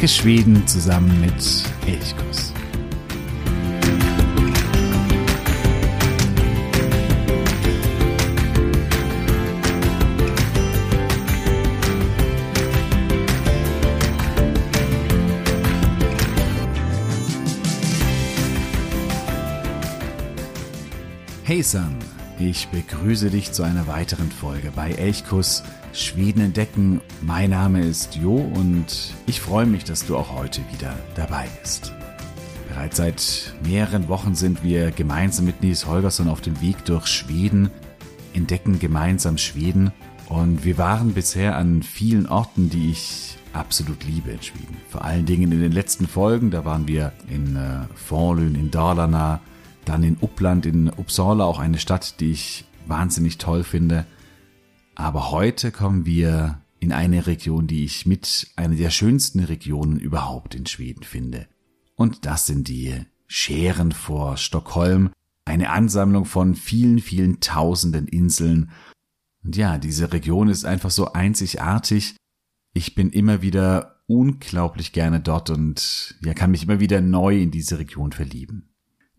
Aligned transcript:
Entdecke 0.00 0.22
Schweden 0.22 0.66
zusammen 0.66 1.20
mit 1.20 1.34
Elchkuss. 1.86 2.54
Hey 21.44 21.62
Sam, 21.62 21.99
ich 22.40 22.68
begrüße 22.68 23.28
dich 23.30 23.52
zu 23.52 23.62
einer 23.62 23.86
weiteren 23.86 24.30
Folge 24.30 24.72
bei 24.74 24.92
Elchkuss 24.92 25.62
Schweden 25.92 26.40
entdecken. 26.40 27.02
Mein 27.20 27.50
Name 27.50 27.80
ist 27.80 28.16
Jo 28.16 28.36
und 28.36 29.14
ich 29.26 29.40
freue 29.40 29.66
mich, 29.66 29.84
dass 29.84 30.06
du 30.06 30.16
auch 30.16 30.34
heute 30.34 30.62
wieder 30.72 30.96
dabei 31.16 31.48
bist. 31.60 31.92
Bereits 32.68 32.96
seit 32.96 33.54
mehreren 33.62 34.08
Wochen 34.08 34.34
sind 34.34 34.62
wir 34.62 34.90
gemeinsam 34.90 35.44
mit 35.44 35.62
Nils 35.62 35.86
Holgersson 35.86 36.28
auf 36.28 36.40
dem 36.40 36.60
Weg 36.62 36.84
durch 36.86 37.06
Schweden, 37.08 37.70
entdecken 38.32 38.78
gemeinsam 38.78 39.36
Schweden 39.36 39.92
und 40.28 40.64
wir 40.64 40.78
waren 40.78 41.12
bisher 41.12 41.56
an 41.56 41.82
vielen 41.82 42.26
Orten, 42.26 42.70
die 42.70 42.90
ich 42.90 43.36
absolut 43.52 44.04
liebe 44.04 44.30
in 44.30 44.42
Schweden. 44.42 44.76
Vor 44.88 45.04
allen 45.04 45.26
Dingen 45.26 45.52
in 45.52 45.60
den 45.60 45.72
letzten 45.72 46.06
Folgen, 46.06 46.50
da 46.50 46.64
waren 46.64 46.88
wir 46.88 47.12
in 47.28 47.56
äh, 47.56 47.80
Forlön, 47.96 48.54
in 48.54 48.70
Dalarna, 48.70 49.40
dann 49.90 50.04
in 50.04 50.18
Uppland, 50.20 50.66
in 50.66 50.88
Uppsala, 50.88 51.44
auch 51.44 51.58
eine 51.58 51.78
Stadt, 51.78 52.20
die 52.20 52.30
ich 52.30 52.64
wahnsinnig 52.86 53.38
toll 53.38 53.64
finde. 53.64 54.06
Aber 54.94 55.32
heute 55.32 55.72
kommen 55.72 56.06
wir 56.06 56.60
in 56.78 56.92
eine 56.92 57.26
Region, 57.26 57.66
die 57.66 57.84
ich 57.84 58.06
mit 58.06 58.52
einer 58.54 58.76
der 58.76 58.90
schönsten 58.90 59.40
Regionen 59.40 59.98
überhaupt 59.98 60.54
in 60.54 60.66
Schweden 60.66 61.02
finde. 61.02 61.48
Und 61.96 62.24
das 62.24 62.46
sind 62.46 62.68
die 62.68 62.94
Scheren 63.26 63.90
vor 63.90 64.36
Stockholm, 64.36 65.10
eine 65.44 65.70
Ansammlung 65.70 66.24
von 66.24 66.54
vielen, 66.54 67.00
vielen 67.00 67.40
tausenden 67.40 68.06
Inseln. 68.06 68.70
Und 69.42 69.56
ja, 69.56 69.76
diese 69.76 70.12
Region 70.12 70.48
ist 70.48 70.64
einfach 70.64 70.90
so 70.90 71.12
einzigartig. 71.12 72.14
Ich 72.74 72.94
bin 72.94 73.10
immer 73.10 73.42
wieder 73.42 74.02
unglaublich 74.06 74.92
gerne 74.92 75.18
dort 75.18 75.50
und 75.50 76.14
ja, 76.24 76.32
kann 76.32 76.52
mich 76.52 76.62
immer 76.62 76.78
wieder 76.78 77.00
neu 77.00 77.40
in 77.40 77.50
diese 77.50 77.80
Region 77.80 78.12
verlieben. 78.12 78.69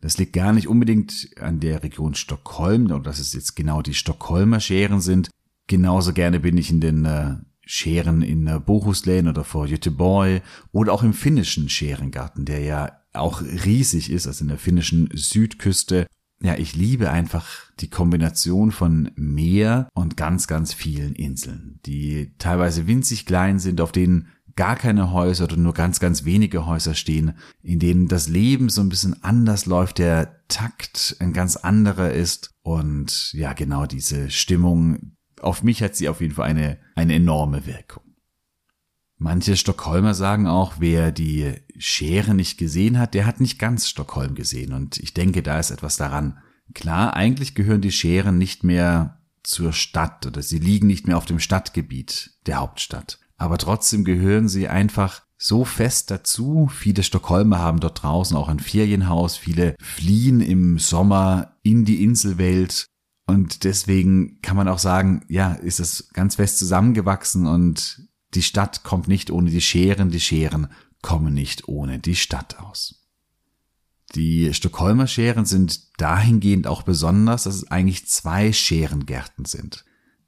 Das 0.02 0.18
liegt 0.18 0.34
gar 0.34 0.52
nicht 0.52 0.68
unbedingt 0.68 1.30
an 1.40 1.60
der 1.60 1.84
Region 1.84 2.16
Stockholm, 2.16 2.86
oder 2.86 3.00
dass 3.00 3.20
es 3.20 3.34
jetzt 3.34 3.56
genau 3.56 3.82
die 3.82 3.94
Stockholmer 3.94 4.60
Scheren 4.60 5.00
sind. 5.00 5.30
Genauso 5.68 6.12
gerne 6.12 6.40
bin 6.40 6.58
ich 6.58 6.72
in 6.72 6.82
den 6.82 7.06
äh, 7.06 7.36
Scheren 7.66 8.24
in 8.24 8.48
äh, 8.48 8.60
Bohuslän 8.60 9.28
oder 9.28 9.44
vor 9.44 9.68
Göteborg 9.68 10.42
oder 10.72 10.92
auch 10.92 11.04
im 11.04 11.14
finnischen 11.14 11.70
Scherengarten, 11.70 12.46
der 12.46 12.60
ja 12.60 12.92
auch 13.14 13.42
riesig 13.42 14.12
ist, 14.12 14.28
also 14.28 14.44
in 14.44 14.50
der 14.50 14.58
finnischen 14.58 15.10
Südküste. 15.14 16.08
Ja, 16.44 16.58
ich 16.58 16.76
liebe 16.76 17.12
einfach 17.12 17.48
die 17.80 17.90
Kombination 17.90 18.72
von 18.72 19.12
Meer 19.16 19.88
und 19.94 20.18
ganz, 20.18 20.48
ganz 20.48 20.74
vielen 20.74 21.14
Inseln, 21.14 21.80
die 21.86 22.34
teilweise 22.40 22.88
winzig 22.88 23.28
klein 23.28 23.60
sind, 23.60 23.80
auf 23.80 23.92
denen 23.92 24.30
gar 24.56 24.76
keine 24.76 25.12
Häuser 25.12 25.46
oder 25.46 25.58
nur 25.58 25.74
ganz, 25.74 26.00
ganz 26.00 26.26
wenige 26.26 26.66
Häuser 26.66 26.96
stehen, 26.96 27.38
in 27.62 27.80
denen 27.80 28.08
das 28.08 28.28
Leben 28.28 28.70
so 28.70 28.82
ein 28.82 28.90
bisschen 28.90 29.22
anders 29.24 29.66
läuft, 29.66 29.98
der 29.98 30.46
Takt 30.48 31.16
ein 31.20 31.34
ganz 31.34 31.56
anderer 31.56 32.12
ist 32.12 32.54
und 32.62 33.34
ja, 33.34 33.54
genau 33.54 33.86
diese 33.86 34.30
Stimmung, 34.30 35.16
auf 35.40 35.64
mich 35.64 35.82
hat 35.82 35.96
sie 35.96 36.10
auf 36.10 36.22
jeden 36.22 36.34
Fall 36.34 36.50
eine, 36.50 36.78
eine 36.96 37.16
enorme 37.16 37.66
Wirkung. 37.66 38.04
Manche 39.18 39.56
Stockholmer 39.56 40.16
sagen 40.16 40.48
auch, 40.48 40.76
wer 40.80 41.12
die 41.12 41.54
Schere 41.78 42.34
nicht 42.34 42.58
gesehen 42.58 42.98
hat, 42.98 43.14
der 43.14 43.26
hat 43.26 43.40
nicht 43.40 43.60
ganz 43.60 43.88
Stockholm 43.88 44.36
gesehen 44.36 44.74
und 44.74 44.98
ich 44.98 45.14
denke, 45.14 45.44
da 45.44 45.60
ist 45.60 45.72
etwas 45.72 45.96
daran. 45.96 46.40
Klar, 46.74 47.16
eigentlich 47.16 47.54
gehören 47.54 47.82
die 47.82 47.92
Scheren 47.92 48.38
nicht 48.38 48.64
mehr 48.64 49.20
zur 49.44 49.74
Stadt 49.74 50.26
oder 50.26 50.42
sie 50.42 50.60
liegen 50.60 50.88
nicht 50.88 51.08
mehr 51.08 51.18
auf 51.18 51.26
dem 51.26 51.40
Stadtgebiet 51.40 52.32
der 52.46 52.58
Hauptstadt 52.58 53.21
aber 53.42 53.58
trotzdem 53.58 54.04
gehören 54.04 54.48
sie 54.48 54.68
einfach 54.68 55.24
so 55.36 55.66
fest 55.66 56.12
dazu. 56.12 56.70
Viele 56.72 57.02
Stockholmer 57.02 57.58
haben 57.58 57.80
dort 57.80 58.04
draußen 58.04 58.38
auch 58.38 58.48
ein 58.48 58.60
Ferienhaus, 58.60 59.36
viele 59.36 59.76
fliehen 59.82 60.42
im 60.42 60.78
Sommer 60.78 61.58
in 61.64 61.84
die 61.84 62.04
Inselwelt 62.04 62.86
und 63.26 63.64
deswegen 63.64 64.40
kann 64.42 64.58
man 64.58 64.68
auch 64.68 64.78
sagen, 64.78 65.26
ja, 65.28 65.54
ist 65.54 65.80
es 65.80 66.10
ganz 66.14 66.36
fest 66.36 66.60
zusammengewachsen 66.60 67.48
und 67.48 68.08
die 68.36 68.44
Stadt 68.44 68.84
kommt 68.84 69.08
nicht 69.08 69.32
ohne 69.32 69.50
die 69.50 69.62
Scheren, 69.62 70.12
die 70.12 70.20
Scheren 70.20 70.68
kommen 71.02 71.34
nicht 71.34 71.68
ohne 71.68 71.98
die 71.98 72.16
Stadt 72.16 72.60
aus. 72.60 73.08
Die 74.14 74.54
Stockholmer 74.54 75.08
Scheren 75.08 75.46
sind 75.46 76.00
dahingehend 76.00 76.68
auch 76.68 76.84
besonders, 76.84 77.46
dass 77.46 77.56
es 77.56 77.72
eigentlich 77.72 78.08
zwei 78.08 78.54
Scherengärten 78.54 79.46
sind. 79.46 79.84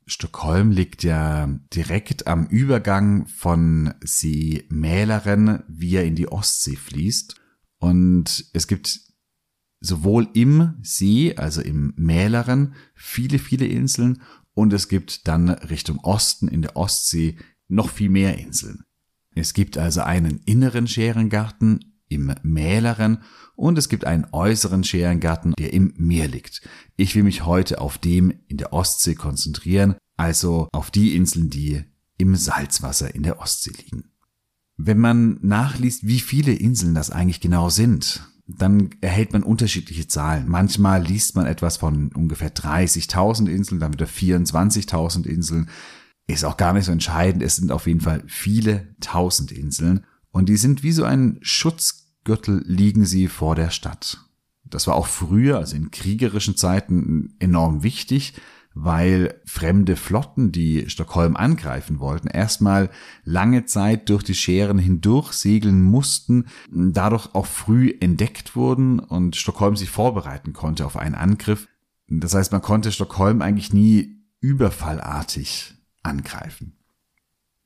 Stockholm 0.06 0.72
liegt 0.72 1.04
ja 1.04 1.48
direkt 1.74 2.28
am 2.28 2.48
Übergang 2.48 3.28
von 3.28 3.94
See 4.02 4.66
Mälaren, 4.70 5.64
wie 5.68 5.96
er 5.96 6.06
in 6.06 6.16
die 6.16 6.28
Ostsee 6.28 6.76
fließt. 6.76 7.36
Und 7.80 8.46
es 8.54 8.68
gibt 8.68 9.00
sowohl 9.80 10.30
im 10.34 10.76
See, 10.82 11.36
also 11.36 11.62
im 11.62 11.94
Mälaren, 11.98 12.76
viele, 12.96 13.40
viele 13.40 13.66
Inseln 13.66 14.22
und 14.54 14.74
es 14.74 14.88
gibt 14.88 15.28
dann 15.28 15.50
Richtung 15.50 16.00
Osten 16.00 16.48
in 16.48 16.62
der 16.62 16.78
Ostsee 16.78 17.38
noch 17.68 17.90
viel 17.90 18.10
mehr 18.10 18.38
Inseln. 18.38 18.84
Es 19.36 19.54
gibt 19.54 19.78
also 19.78 20.02
einen 20.02 20.40
inneren 20.46 20.88
Scherengarten 20.88 21.93
im 22.14 22.34
Mälaren 22.44 23.20
und 23.56 23.78
es 23.78 23.90
gibt 23.90 24.06
einen 24.06 24.28
äußeren 24.32 24.84
Scherengarten, 24.84 25.54
der 25.58 25.74
im 25.74 25.94
Meer 25.98 26.28
liegt. 26.28 26.62
Ich 26.96 27.16
will 27.16 27.24
mich 27.24 27.46
heute 27.46 27.80
auf 27.80 27.98
dem 27.98 28.34
in 28.48 28.58
der 28.58 28.74
Ostsee 28.74 29.16
konzentrieren, 29.16 29.96
also 30.18 30.68
auf 30.72 30.92
die 30.92 31.16
Inseln, 31.16 31.50
die 31.50 31.84
im 32.18 32.36
Salzwasser 32.36 33.14
in 33.14 33.24
der 33.24 33.40
Ostsee 33.40 33.72
liegen. 33.72 34.12
Wenn 34.78 35.00
man 35.00 35.38
nachliest, 35.42 36.08
wie 36.08 36.20
viele 36.20 36.54
Inseln 36.54 36.96
das 36.96 37.12
eigentlich 37.12 37.42
genau 37.42 37.70
sind, 37.70 38.28
dann 38.48 38.90
erhält 39.02 39.34
man 39.34 39.44
unterschiedliche 39.44 40.08
Zahlen. 40.08 40.48
Manchmal 40.48 41.04
liest 41.04 41.36
man 41.36 41.46
etwas 41.46 41.78
von 41.78 42.12
ungefähr 42.12 42.54
30.000 42.54 43.48
Inseln, 43.48 43.80
dann 43.80 43.94
wieder 43.94 44.06
24.000 44.06 45.26
Inseln. 45.26 45.70
Ist 46.28 46.44
auch 46.44 46.58
gar 46.58 46.74
nicht 46.74 46.86
so 46.86 46.92
entscheidend. 46.92 47.44
Es 47.44 47.56
sind 47.56 47.72
auf 47.72 47.88
jeden 47.88 48.02
Fall 48.02 48.24
viele 48.28 48.96
tausend 49.00 49.52
Inseln. 49.52 50.06
Und 50.32 50.50
die 50.50 50.58
sind 50.58 50.84
wie 50.84 50.92
so 50.92 51.04
ein 51.04 51.40
Schutzgürtel 52.24 52.64
liegen 52.66 53.06
sie 53.06 53.28
vor 53.28 53.56
der 53.56 53.70
Stadt. 53.70 54.20
Das 54.64 54.88
war 54.88 54.96
auch 54.96 55.08
früher, 55.08 55.58
also 55.58 55.76
in 55.76 55.92
kriegerischen 55.92 56.56
Zeiten, 56.56 57.36
enorm 57.40 57.84
wichtig, 57.84 58.34
weil 58.74 59.42
fremde 59.46 59.98
Flotten, 59.98 60.52
die 60.52 60.90
Stockholm 60.90 61.36
angreifen 61.36 62.00
wollten, 62.00 62.30
erstmal 62.30 62.90
lange 63.26 63.66
Zeit 63.66 64.10
durch 64.10 64.24
die 64.24 64.36
Scheren 64.36 64.80
hindurch 64.80 65.34
segeln 65.34 65.82
mussten, 65.82 66.46
dadurch 66.72 67.36
auch 67.36 67.46
früh 67.46 67.94
entdeckt 68.00 68.56
wurden 68.56 69.00
und 69.00 69.36
Stockholm 69.36 69.76
sich 69.76 69.90
vorbereiten 69.90 70.54
konnte 70.54 70.86
auf 70.86 70.96
einen 70.96 71.16
Angriff. 71.16 71.68
Das 72.08 72.34
heißt, 72.34 72.54
man 72.54 72.62
konnte 72.62 72.92
Stockholm 72.92 73.42
eigentlich 73.42 73.74
nie 73.74 74.24
überfallartig 74.40 75.76
angreifen. 76.04 76.78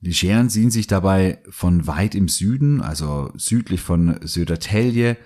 Die 0.00 0.14
Scheren 0.14 0.48
ziehen 0.48 0.70
sich 0.70 0.86
dabei 0.86 1.42
von 1.48 1.86
weit 1.86 2.14
im 2.14 2.28
Süden, 2.28 2.80
also 2.80 3.32
südlich 3.36 3.80
von 3.80 4.18
Södertälje, 4.22 5.16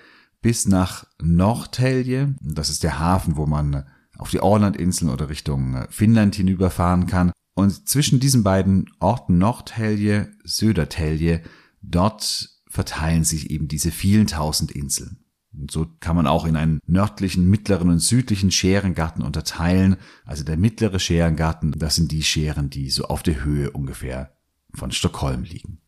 bis 0.41 0.67
nach 0.67 1.06
Nordtälje. 1.20 2.35
Das 2.41 2.70
ist 2.70 2.82
der 2.82 2.99
Hafen, 2.99 3.37
wo 3.37 3.46
man 3.46 3.85
auf 4.17 4.31
die 4.31 4.41
Orlandinseln 4.41 5.11
oder 5.11 5.29
Richtung 5.29 5.75
äh, 5.75 5.87
Finnland 5.91 6.35
hinüberfahren 6.35 7.06
kann. 7.06 7.32
Und 7.55 7.88
zwischen 7.88 8.19
diesen 8.19 8.44
beiden 8.44 8.91
Orten 8.99 9.37
Nordhelje, 9.37 10.31
Södertelje, 10.43 11.43
dort 11.82 12.49
verteilen 12.67 13.25
sich 13.25 13.50
eben 13.50 13.69
diese 13.69 13.91
vielen 13.91 14.26
tausend 14.26 14.73
Inseln. 14.73 15.19
Und 15.52 15.70
so 15.70 15.87
kann 16.00 16.17
man 16.17 16.26
auch 16.26 16.46
in 16.46 16.56
einen 16.56 16.81
nördlichen, 16.87 17.46
mittleren 17.46 17.91
und 17.91 17.99
südlichen 17.99 18.50
Scherengarten 18.50 19.23
unterteilen. 19.23 19.96
Also 20.25 20.44
der 20.44 20.56
mittlere 20.56 20.99
Scherengarten, 20.99 21.73
das 21.73 21.94
sind 21.96 22.11
die 22.11 22.23
Scheren, 22.23 22.70
die 22.70 22.88
so 22.88 23.05
auf 23.05 23.23
der 23.23 23.44
Höhe 23.44 23.70
ungefähr 23.70 24.35
von 24.74 24.90
Stockholm 24.90 25.44
liegen. 25.44 25.78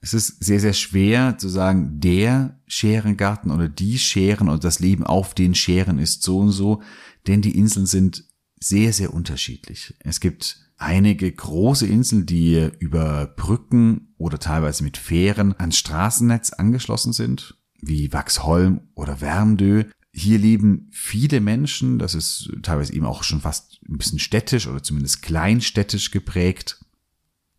Es 0.00 0.14
ist 0.14 0.42
sehr, 0.44 0.60
sehr 0.60 0.74
schwer 0.74 1.38
zu 1.38 1.48
sagen, 1.48 2.00
der 2.00 2.60
Scherengarten 2.66 3.50
oder 3.50 3.68
die 3.68 3.98
Scheren 3.98 4.48
und 4.48 4.62
das 4.62 4.78
Leben 4.78 5.04
auf 5.04 5.34
den 5.34 5.54
Scheren 5.54 5.98
ist 5.98 6.22
so 6.22 6.38
und 6.38 6.52
so, 6.52 6.82
denn 7.26 7.42
die 7.42 7.56
Inseln 7.58 7.86
sind 7.86 8.24
sehr, 8.60 8.92
sehr 8.92 9.12
unterschiedlich. 9.12 9.94
Es 10.00 10.20
gibt 10.20 10.68
einige 10.76 11.30
große 11.30 11.86
Inseln, 11.86 12.26
die 12.26 12.70
über 12.78 13.26
Brücken 13.26 14.14
oder 14.16 14.38
teilweise 14.38 14.84
mit 14.84 14.96
Fähren 14.96 15.54
ans 15.58 15.78
Straßennetz 15.78 16.52
angeschlossen 16.52 17.12
sind, 17.12 17.56
wie 17.80 18.12
Waxholm 18.12 18.82
oder 18.94 19.20
Wärmdö. 19.20 19.84
Hier 20.12 20.38
leben 20.38 20.88
viele 20.92 21.40
Menschen, 21.40 21.98
das 21.98 22.14
ist 22.14 22.50
teilweise 22.62 22.92
eben 22.92 23.06
auch 23.06 23.24
schon 23.24 23.40
fast 23.40 23.80
ein 23.88 23.98
bisschen 23.98 24.18
städtisch 24.18 24.66
oder 24.68 24.82
zumindest 24.82 25.22
kleinstädtisch 25.22 26.10
geprägt. 26.10 26.80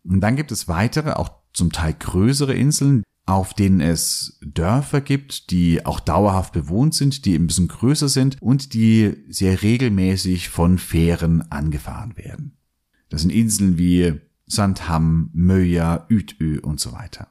Und 0.04 0.20
dann 0.20 0.36
gibt 0.36 0.52
es 0.52 0.68
weitere, 0.68 1.12
auch 1.12 1.30
zum 1.52 1.72
Teil 1.72 1.94
größere 1.98 2.54
Inseln, 2.54 3.02
auf 3.26 3.54
denen 3.54 3.80
es 3.80 4.38
Dörfer 4.42 5.00
gibt, 5.00 5.50
die 5.50 5.86
auch 5.86 6.00
dauerhaft 6.00 6.52
bewohnt 6.52 6.94
sind, 6.94 7.24
die 7.24 7.34
ein 7.36 7.46
bisschen 7.46 7.68
größer 7.68 8.08
sind 8.08 8.40
und 8.40 8.74
die 8.74 9.24
sehr 9.28 9.62
regelmäßig 9.62 10.48
von 10.48 10.78
Fähren 10.78 11.50
angefahren 11.50 12.16
werden. 12.16 12.56
Das 13.08 13.22
sind 13.22 13.30
Inseln 13.30 13.78
wie 13.78 14.20
Sandham, 14.46 15.30
Möja, 15.32 16.06
Utö 16.10 16.58
und 16.60 16.80
so 16.80 16.92
weiter. 16.92 17.28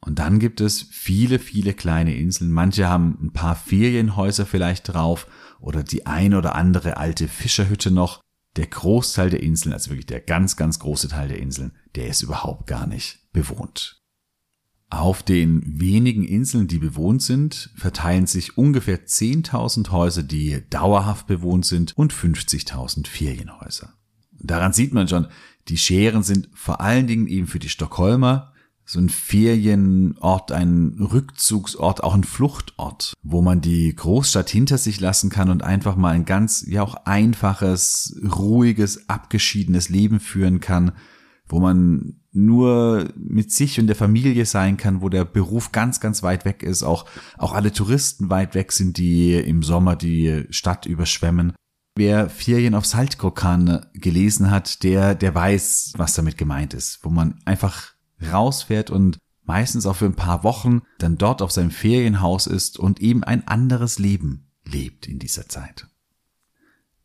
Und 0.00 0.18
dann 0.18 0.38
gibt 0.38 0.60
es 0.60 0.82
viele, 0.82 1.38
viele 1.38 1.74
kleine 1.74 2.14
Inseln. 2.16 2.50
Manche 2.50 2.88
haben 2.88 3.18
ein 3.20 3.32
paar 3.32 3.56
Ferienhäuser 3.56 4.46
vielleicht 4.46 4.88
drauf 4.88 5.26
oder 5.60 5.82
die 5.82 6.06
ein 6.06 6.34
oder 6.34 6.54
andere 6.54 6.96
alte 6.96 7.28
Fischerhütte 7.28 7.90
noch. 7.90 8.22
Der 8.56 8.66
Großteil 8.66 9.30
der 9.30 9.42
Inseln, 9.42 9.72
also 9.72 9.90
wirklich 9.90 10.06
der 10.06 10.20
ganz, 10.20 10.56
ganz 10.56 10.78
große 10.78 11.08
Teil 11.08 11.28
der 11.28 11.38
Inseln, 11.38 11.72
der 11.94 12.08
ist 12.08 12.22
überhaupt 12.22 12.66
gar 12.66 12.86
nicht 12.86 13.30
bewohnt. 13.32 14.02
Auf 14.90 15.22
den 15.22 15.62
wenigen 15.80 16.24
Inseln, 16.24 16.66
die 16.66 16.78
bewohnt 16.78 17.22
sind, 17.22 17.70
verteilen 17.76 18.26
sich 18.26 18.56
ungefähr 18.56 19.04
10.000 19.04 19.90
Häuser, 19.90 20.22
die 20.22 20.62
dauerhaft 20.70 21.26
bewohnt 21.26 21.66
sind 21.66 21.96
und 21.96 22.14
50.000 22.14 23.06
Ferienhäuser. 23.06 23.92
Daran 24.40 24.72
sieht 24.72 24.94
man 24.94 25.06
schon, 25.06 25.26
die 25.68 25.76
Scheren 25.76 26.22
sind 26.22 26.48
vor 26.54 26.80
allen 26.80 27.06
Dingen 27.06 27.26
eben 27.26 27.46
für 27.46 27.58
die 27.58 27.68
Stockholmer 27.68 28.54
so 28.88 29.00
ein 29.00 29.10
Ferienort, 29.10 30.50
ein 30.50 30.96
Rückzugsort, 30.98 32.02
auch 32.02 32.14
ein 32.14 32.24
Fluchtort, 32.24 33.12
wo 33.22 33.42
man 33.42 33.60
die 33.60 33.94
Großstadt 33.94 34.48
hinter 34.48 34.78
sich 34.78 34.98
lassen 34.98 35.28
kann 35.28 35.50
und 35.50 35.62
einfach 35.62 35.94
mal 35.94 36.14
ein 36.14 36.24
ganz, 36.24 36.64
ja 36.66 36.82
auch 36.82 36.94
einfaches, 37.04 38.18
ruhiges, 38.24 39.06
abgeschiedenes 39.10 39.90
Leben 39.90 40.20
führen 40.20 40.60
kann, 40.60 40.92
wo 41.46 41.60
man 41.60 42.20
nur 42.32 43.10
mit 43.14 43.52
sich 43.52 43.78
und 43.78 43.88
der 43.88 43.96
Familie 43.96 44.46
sein 44.46 44.78
kann, 44.78 45.02
wo 45.02 45.10
der 45.10 45.26
Beruf 45.26 45.70
ganz, 45.70 46.00
ganz 46.00 46.22
weit 46.22 46.46
weg 46.46 46.62
ist, 46.62 46.82
auch, 46.82 47.04
auch 47.36 47.52
alle 47.52 47.72
Touristen 47.72 48.30
weit 48.30 48.54
weg 48.54 48.72
sind, 48.72 48.96
die 48.96 49.34
im 49.34 49.62
Sommer 49.62 49.96
die 49.96 50.46
Stadt 50.48 50.86
überschwemmen. 50.86 51.52
Wer 51.94 52.30
Ferien 52.30 52.74
auf 52.74 52.86
Saltkrokan 52.86 53.84
gelesen 53.92 54.50
hat, 54.50 54.82
der, 54.82 55.14
der 55.14 55.34
weiß, 55.34 55.92
was 55.98 56.14
damit 56.14 56.38
gemeint 56.38 56.72
ist, 56.72 57.00
wo 57.02 57.10
man 57.10 57.38
einfach 57.44 57.97
rausfährt 58.22 58.90
und 58.90 59.18
meistens 59.44 59.86
auch 59.86 59.96
für 59.96 60.04
ein 60.04 60.14
paar 60.14 60.44
Wochen 60.44 60.82
dann 60.98 61.16
dort 61.16 61.42
auf 61.42 61.50
seinem 61.50 61.70
Ferienhaus 61.70 62.46
ist 62.46 62.78
und 62.78 63.00
eben 63.00 63.24
ein 63.24 63.48
anderes 63.48 63.98
Leben 63.98 64.50
lebt 64.64 65.08
in 65.08 65.18
dieser 65.18 65.48
Zeit. 65.48 65.86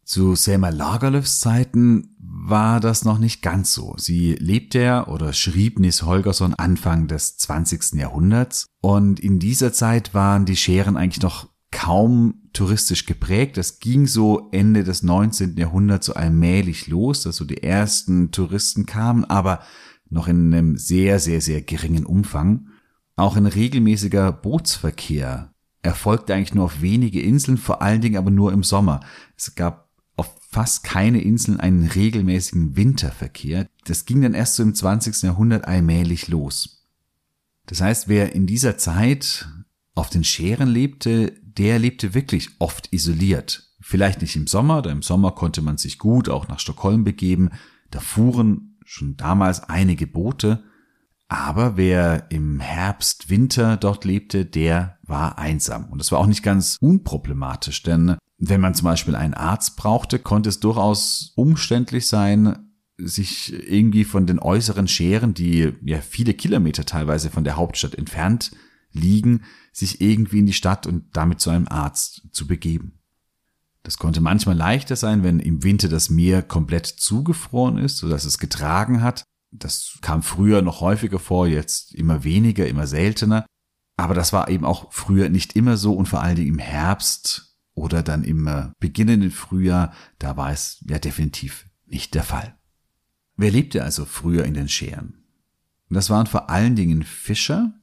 Zu 0.03 0.35
Selma 0.35 0.69
Lagerlöfs 0.69 1.39
Zeiten 1.39 2.09
war 2.19 2.81
das 2.81 3.05
noch 3.05 3.19
nicht 3.19 3.41
ganz 3.41 3.73
so. 3.73 3.95
Sie 3.97 4.33
lebte 4.33 4.81
ja 4.81 5.07
oder 5.07 5.31
schrieb 5.31 5.79
Nis 5.79 6.03
Holgersson 6.03 6.53
Anfang 6.53 7.07
des 7.07 7.37
20. 7.37 7.93
Jahrhunderts 7.93 8.67
und 8.81 9.21
in 9.21 9.39
dieser 9.39 9.71
Zeit 9.71 10.13
waren 10.13 10.45
die 10.45 10.57
Scheren 10.57 10.97
eigentlich 10.97 11.21
noch 11.21 11.47
kaum 11.71 12.41
touristisch 12.51 13.05
geprägt. 13.05 13.55
Das 13.57 13.79
ging 13.79 14.05
so 14.05 14.49
Ende 14.51 14.83
des 14.83 15.03
19. 15.03 15.55
Jahrhunderts 15.57 16.07
so 16.07 16.13
allmählich 16.13 16.87
los, 16.87 17.23
dass 17.23 17.37
so 17.37 17.45
die 17.45 17.63
ersten 17.63 18.31
Touristen 18.31 18.85
kamen, 18.85 19.25
aber 19.25 19.61
noch 20.13 20.27
in 20.27 20.53
einem 20.53 20.77
sehr, 20.77 21.19
sehr, 21.19 21.41
sehr 21.41 21.61
geringen 21.61 22.05
Umfang. 22.05 22.67
Auch 23.15 23.35
ein 23.35 23.45
regelmäßiger 23.45 24.31
Bootsverkehr 24.31 25.53
erfolgte 25.81 26.33
eigentlich 26.33 26.55
nur 26.55 26.65
auf 26.65 26.81
wenige 26.81 27.21
Inseln, 27.21 27.57
vor 27.57 27.81
allen 27.81 28.01
Dingen 28.01 28.17
aber 28.17 28.31
nur 28.31 28.53
im 28.53 28.63
Sommer. 28.63 29.01
Es 29.35 29.55
gab 29.55 29.89
auf 30.15 30.33
fast 30.49 30.83
keine 30.83 31.21
Inseln 31.21 31.59
einen 31.59 31.85
regelmäßigen 31.87 32.75
Winterverkehr. 32.75 33.67
Das 33.85 34.05
ging 34.05 34.21
dann 34.21 34.33
erst 34.33 34.55
so 34.55 34.63
im 34.63 34.73
20. 34.73 35.23
Jahrhundert 35.23 35.65
allmählich 35.65 36.27
los. 36.27 36.87
Das 37.65 37.81
heißt, 37.81 38.07
wer 38.07 38.33
in 38.33 38.47
dieser 38.47 38.77
Zeit 38.77 39.47
auf 39.95 40.09
den 40.09 40.23
Scheren 40.23 40.69
lebte, 40.69 41.33
der 41.43 41.79
lebte 41.79 42.13
wirklich 42.13 42.49
oft 42.59 42.91
isoliert. 42.91 43.69
Vielleicht 43.79 44.21
nicht 44.21 44.35
im 44.35 44.47
Sommer, 44.47 44.81
da 44.81 44.89
im 44.91 45.01
Sommer 45.01 45.31
konnte 45.31 45.61
man 45.61 45.77
sich 45.77 45.99
gut 45.99 46.29
auch 46.29 46.47
nach 46.47 46.59
Stockholm 46.59 47.03
begeben. 47.03 47.49
Da 47.91 47.99
fuhren 47.99 48.72
schon 48.85 49.15
damals 49.17 49.63
einige 49.63 50.07
Boote, 50.07 50.63
aber 51.27 51.77
wer 51.77 52.27
im 52.29 52.59
Herbst, 52.59 53.29
Winter 53.29 53.77
dort 53.77 54.05
lebte, 54.05 54.45
der 54.45 54.99
war 55.03 55.39
einsam. 55.39 55.89
Und 55.89 55.99
das 55.99 56.11
war 56.11 56.19
auch 56.19 56.27
nicht 56.27 56.43
ganz 56.43 56.77
unproblematisch, 56.79 57.81
denn 57.81 58.17
wenn 58.37 58.61
man 58.61 58.75
zum 58.75 58.85
Beispiel 58.85 59.15
einen 59.15 59.33
Arzt 59.33 59.77
brauchte, 59.77 60.19
konnte 60.19 60.49
es 60.49 60.59
durchaus 60.59 61.33
umständlich 61.35 62.07
sein, 62.07 62.69
sich 62.97 63.53
irgendwie 63.53 64.03
von 64.03 64.27
den 64.27 64.39
äußeren 64.39 64.87
Scheren, 64.87 65.33
die 65.33 65.73
ja 65.83 66.01
viele 66.01 66.33
Kilometer 66.33 66.85
teilweise 66.85 67.29
von 67.29 67.43
der 67.43 67.55
Hauptstadt 67.55 67.95
entfernt 67.95 68.51
liegen, 68.91 69.41
sich 69.71 70.01
irgendwie 70.01 70.39
in 70.39 70.45
die 70.45 70.53
Stadt 70.53 70.85
und 70.85 71.05
damit 71.13 71.39
zu 71.39 71.49
einem 71.49 71.67
Arzt 71.67 72.27
zu 72.31 72.45
begeben. 72.45 72.99
Das 73.83 73.97
konnte 73.97 74.21
manchmal 74.21 74.55
leichter 74.55 74.95
sein, 74.95 75.23
wenn 75.23 75.39
im 75.39 75.63
Winter 75.63 75.89
das 75.89 76.09
Meer 76.09 76.41
komplett 76.41 76.87
zugefroren 76.87 77.77
ist, 77.77 77.97
sodass 77.97 78.23
es 78.23 78.37
getragen 78.37 79.01
hat. 79.01 79.23
Das 79.51 79.99
kam 80.01 80.23
früher 80.23 80.61
noch 80.61 80.81
häufiger 80.81 81.19
vor, 81.19 81.47
jetzt 81.47 81.93
immer 81.93 82.23
weniger, 82.23 82.67
immer 82.67 82.87
seltener. 82.87 83.45
Aber 83.97 84.15
das 84.15 84.33
war 84.33 84.49
eben 84.49 84.65
auch 84.65 84.91
früher 84.91 85.29
nicht 85.29 85.55
immer 85.55 85.77
so 85.77 85.93
und 85.93 86.07
vor 86.07 86.21
allen 86.21 86.37
Dingen 86.37 86.53
im 86.53 86.59
Herbst 86.59 87.55
oder 87.75 88.01
dann 88.03 88.23
im 88.23 88.47
äh, 88.47 88.69
beginnenden 88.79 89.31
Frühjahr, 89.31 89.93
da 90.17 90.37
war 90.37 90.51
es 90.51 90.83
ja 90.87 90.97
definitiv 90.97 91.67
nicht 91.85 92.15
der 92.15 92.23
Fall. 92.23 92.57
Wer 93.35 93.51
lebte 93.51 93.83
also 93.83 94.05
früher 94.05 94.45
in 94.45 94.53
den 94.53 94.69
Scheren? 94.69 95.25
Das 95.89 96.09
waren 96.09 96.25
vor 96.25 96.49
allen 96.49 96.75
Dingen 96.75 97.03
Fischer, 97.03 97.73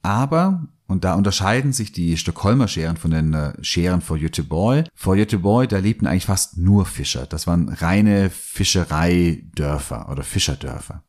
aber 0.00 0.68
und 0.88 1.04
da 1.04 1.14
unterscheiden 1.14 1.72
sich 1.72 1.92
die 1.92 2.16
Stockholmer 2.16 2.66
Scheren 2.66 2.96
von 2.96 3.10
den 3.10 3.34
äh, 3.34 3.52
Scheren 3.62 4.00
vor 4.00 4.18
Göteborg. 4.18 4.86
Vor 4.94 5.16
Göteborg, 5.16 5.68
da 5.68 5.78
lebten 5.78 6.06
eigentlich 6.06 6.24
fast 6.24 6.56
nur 6.56 6.86
Fischer. 6.86 7.26
Das 7.26 7.46
waren 7.46 7.68
reine 7.68 8.30
Fischereidörfer 8.30 10.08
oder 10.10 10.22
Fischerdörfer. 10.24 11.04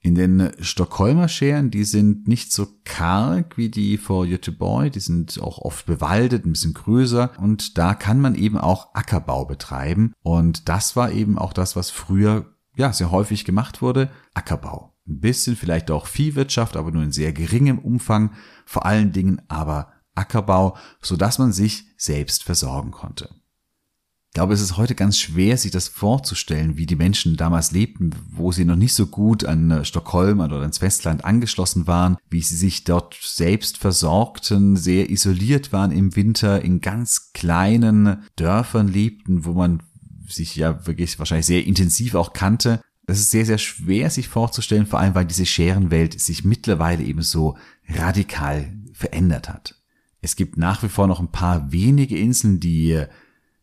In 0.00 0.14
den 0.14 0.50
Stockholmer 0.60 1.28
Scheren, 1.28 1.70
die 1.70 1.84
sind 1.84 2.26
nicht 2.26 2.52
so 2.52 2.66
karg 2.84 3.56
wie 3.58 3.68
die 3.68 3.98
vor 3.98 4.26
Göteborg, 4.26 4.92
die 4.92 5.00
sind 5.00 5.38
auch 5.40 5.58
oft 5.58 5.86
bewaldet, 5.86 6.44
ein 6.44 6.52
bisschen 6.52 6.74
größer 6.74 7.30
und 7.38 7.78
da 7.78 7.94
kann 7.94 8.18
man 8.18 8.34
eben 8.34 8.58
auch 8.58 8.94
Ackerbau 8.94 9.44
betreiben 9.44 10.12
und 10.22 10.68
das 10.68 10.96
war 10.96 11.12
eben 11.12 11.38
auch 11.38 11.52
das, 11.52 11.76
was 11.76 11.90
früher 11.90 12.46
ja 12.74 12.92
sehr 12.92 13.12
häufig 13.12 13.44
gemacht 13.44 13.80
wurde, 13.80 14.10
Ackerbau 14.34 14.91
ein 15.06 15.20
bisschen 15.20 15.56
vielleicht 15.56 15.90
auch 15.90 16.06
Viehwirtschaft, 16.06 16.76
aber 16.76 16.90
nur 16.90 17.02
in 17.02 17.12
sehr 17.12 17.32
geringem 17.32 17.78
Umfang, 17.78 18.32
vor 18.64 18.86
allen 18.86 19.12
Dingen 19.12 19.42
aber 19.48 19.92
Ackerbau, 20.14 20.76
so 21.00 21.16
dass 21.16 21.38
man 21.38 21.52
sich 21.52 21.86
selbst 21.96 22.44
versorgen 22.44 22.90
konnte. 22.90 23.30
Ich 24.32 24.34
glaube, 24.34 24.54
es 24.54 24.62
ist 24.62 24.78
heute 24.78 24.94
ganz 24.94 25.18
schwer, 25.18 25.58
sich 25.58 25.72
das 25.72 25.88
vorzustellen, 25.88 26.78
wie 26.78 26.86
die 26.86 26.96
Menschen 26.96 27.36
damals 27.36 27.70
lebten, 27.70 28.14
wo 28.30 28.50
sie 28.50 28.64
noch 28.64 28.76
nicht 28.76 28.94
so 28.94 29.06
gut 29.06 29.44
an 29.44 29.70
äh, 29.70 29.84
Stockholm 29.84 30.40
oder 30.40 30.58
ans 30.60 30.78
Festland 30.78 31.26
angeschlossen 31.26 31.86
waren, 31.86 32.16
wie 32.30 32.40
sie 32.40 32.56
sich 32.56 32.84
dort 32.84 33.14
selbst 33.20 33.76
versorgten, 33.76 34.76
sehr 34.76 35.10
isoliert 35.10 35.74
waren 35.74 35.90
im 35.90 36.16
Winter, 36.16 36.62
in 36.62 36.80
ganz 36.80 37.32
kleinen 37.34 38.22
Dörfern 38.36 38.88
lebten, 38.88 39.44
wo 39.44 39.52
man 39.52 39.82
sich 40.26 40.56
ja 40.56 40.86
wirklich 40.86 41.18
wahrscheinlich 41.18 41.46
sehr 41.46 41.66
intensiv 41.66 42.14
auch 42.14 42.32
kannte 42.32 42.80
das 43.04 43.18
ist 43.18 43.30
sehr, 43.30 43.46
sehr 43.46 43.58
schwer 43.58 44.10
sich 44.10 44.28
vorzustellen, 44.28 44.86
vor 44.86 45.00
allem 45.00 45.14
weil 45.14 45.26
diese 45.26 45.46
Scherenwelt 45.46 46.20
sich 46.20 46.44
mittlerweile 46.44 47.02
eben 47.02 47.22
so 47.22 47.56
radikal 47.88 48.72
verändert 48.92 49.48
hat. 49.48 49.82
Es 50.20 50.36
gibt 50.36 50.56
nach 50.56 50.82
wie 50.82 50.88
vor 50.88 51.08
noch 51.08 51.18
ein 51.18 51.32
paar 51.32 51.72
wenige 51.72 52.16
Inseln, 52.16 52.60
die 52.60 53.04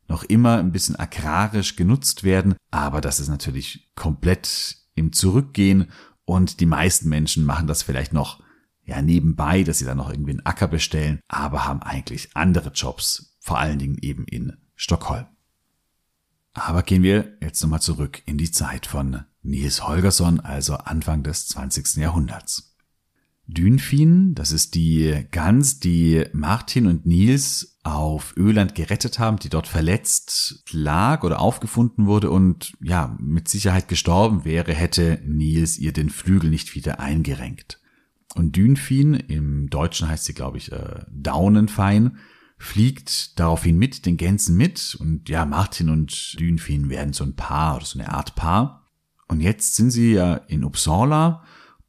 noch 0.07 0.23
immer 0.23 0.57
ein 0.57 0.71
bisschen 0.71 0.97
agrarisch 0.97 1.75
genutzt 1.75 2.23
werden, 2.23 2.55
aber 2.71 2.99
das 2.99 3.19
ist 3.19 3.29
natürlich 3.29 3.91
komplett 3.95 4.77
im 4.95 5.13
Zurückgehen 5.13 5.91
und 6.25 6.59
die 6.59 6.65
meisten 6.65 7.07
Menschen 7.07 7.45
machen 7.45 7.67
das 7.67 7.83
vielleicht 7.83 8.11
noch 8.11 8.43
ja 8.83 9.01
nebenbei, 9.01 9.63
dass 9.63 9.77
sie 9.77 9.85
dann 9.85 9.97
noch 9.97 10.09
irgendwie 10.09 10.31
einen 10.31 10.45
Acker 10.45 10.67
bestellen, 10.67 11.21
aber 11.27 11.65
haben 11.65 11.81
eigentlich 11.81 12.35
andere 12.35 12.71
Jobs, 12.71 13.37
vor 13.39 13.59
allen 13.59 13.79
Dingen 13.79 13.97
eben 14.01 14.25
in 14.25 14.57
Stockholm. 14.75 15.27
Aber 16.53 16.83
gehen 16.83 17.03
wir 17.03 17.37
jetzt 17.41 17.61
nochmal 17.61 17.81
zurück 17.81 18.21
in 18.25 18.37
die 18.37 18.51
Zeit 18.51 18.87
von 18.87 19.23
Nils 19.41 19.87
Holgersson, 19.87 20.39
also 20.39 20.75
Anfang 20.75 21.23
des 21.23 21.47
20. 21.47 21.95
Jahrhunderts. 21.97 22.75
Dünfin, 23.47 24.35
das 24.35 24.51
ist 24.51 24.75
die 24.75 25.25
Gans, 25.31 25.79
die 25.79 26.25
Martin 26.33 26.85
und 26.85 27.07
Nils 27.07 27.79
auf 27.83 28.35
Öland 28.37 28.75
gerettet 28.75 29.17
haben, 29.17 29.37
die 29.37 29.49
dort 29.49 29.67
verletzt 29.67 30.63
lag 30.71 31.23
oder 31.23 31.39
aufgefunden 31.39 32.05
wurde 32.05 32.29
und 32.29 32.73
ja, 32.79 33.17
mit 33.19 33.47
Sicherheit 33.47 33.87
gestorben 33.87 34.45
wäre, 34.45 34.73
hätte 34.73 35.19
Nils 35.25 35.79
ihr 35.79 35.93
den 35.93 36.11
Flügel 36.11 36.51
nicht 36.51 36.75
wieder 36.75 36.99
eingerenkt. 36.99 37.81
Und 38.35 38.55
Dünfin, 38.55 39.15
im 39.15 39.71
Deutschen 39.71 40.07
heißt 40.07 40.25
sie, 40.25 40.35
glaube 40.35 40.59
ich, 40.59 40.71
äh, 40.71 41.03
Daunenfein, 41.11 42.17
fliegt 42.59 43.39
daraufhin 43.39 43.77
mit 43.77 44.05
den 44.05 44.17
Gänsen 44.17 44.57
mit 44.57 44.95
und 44.99 45.27
ja, 45.27 45.45
Martin 45.45 45.89
und 45.89 46.39
Dünfin 46.39 46.89
werden 46.89 47.13
so 47.13 47.23
ein 47.23 47.35
Paar 47.35 47.77
oder 47.77 47.85
so 47.85 47.97
eine 47.97 48.11
Art 48.11 48.35
Paar. 48.35 48.78
Und 49.29 49.41
jetzt 49.41 49.75
sind 49.75 49.91
sie 49.91 50.13
ja 50.13 50.35
in 50.35 50.65
Uppsala 50.65 51.45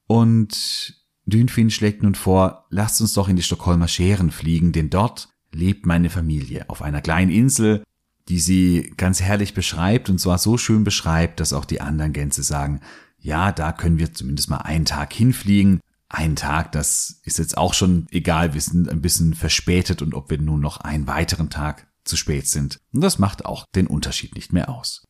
Und 0.06 0.94
Dünfin 1.24 1.70
schlägt 1.70 2.02
nun 2.02 2.14
vor, 2.14 2.66
lasst 2.70 3.00
uns 3.00 3.14
doch 3.14 3.28
in 3.28 3.36
die 3.36 3.42
Stockholmer 3.42 3.88
Scheren 3.88 4.30
fliegen, 4.30 4.72
denn 4.72 4.90
dort 4.90 5.28
lebt 5.52 5.86
meine 5.86 6.10
Familie 6.10 6.68
auf 6.68 6.82
einer 6.82 7.00
kleinen 7.00 7.30
Insel, 7.30 7.82
die 8.28 8.40
sie 8.40 8.92
ganz 8.96 9.20
herrlich 9.20 9.54
beschreibt 9.54 10.10
und 10.10 10.18
zwar 10.18 10.38
so 10.38 10.56
schön 10.58 10.84
beschreibt, 10.84 11.40
dass 11.40 11.52
auch 11.52 11.64
die 11.64 11.80
anderen 11.80 12.12
Gänse 12.12 12.42
sagen, 12.42 12.80
ja, 13.18 13.52
da 13.52 13.72
können 13.72 13.98
wir 13.98 14.14
zumindest 14.14 14.50
mal 14.50 14.58
einen 14.58 14.84
Tag 14.84 15.12
hinfliegen. 15.12 15.80
Ein 16.08 16.36
Tag, 16.36 16.72
das 16.72 17.20
ist 17.24 17.38
jetzt 17.38 17.56
auch 17.56 17.74
schon 17.74 18.06
egal, 18.10 18.54
wir 18.54 18.60
sind 18.60 18.88
ein 18.88 19.02
bisschen 19.02 19.34
verspätet 19.34 20.02
und 20.02 20.14
ob 20.14 20.30
wir 20.30 20.38
nun 20.38 20.60
noch 20.60 20.78
einen 20.78 21.06
weiteren 21.06 21.50
Tag 21.50 21.86
zu 22.04 22.16
spät 22.16 22.48
sind. 22.48 22.80
Und 22.92 23.02
das 23.02 23.18
macht 23.18 23.44
auch 23.44 23.66
den 23.74 23.86
Unterschied 23.86 24.34
nicht 24.34 24.52
mehr 24.52 24.68
aus. 24.68 25.04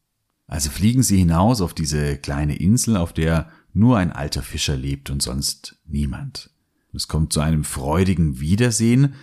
Also 0.51 0.69
fliegen 0.69 1.05
sie 1.05 1.17
hinaus 1.17 1.61
auf 1.61 1.75
diese 1.75 2.17
kleine 2.17 2.57
Insel, 2.57 2.97
auf 2.97 3.13
der 3.13 3.49
nur 3.73 3.99
ein 3.99 4.11
alter 4.11 4.43
Fischer 4.43 4.77
lebt 4.77 5.09
und 5.09 5.23
sonst 5.23 5.77
niemand. 5.87 6.51
Es 6.93 7.07
kommt 7.07 7.33
zu 7.33 7.39
einem 7.39 7.63
freudigen 7.63 8.41
Wiedersehen, 8.41 9.15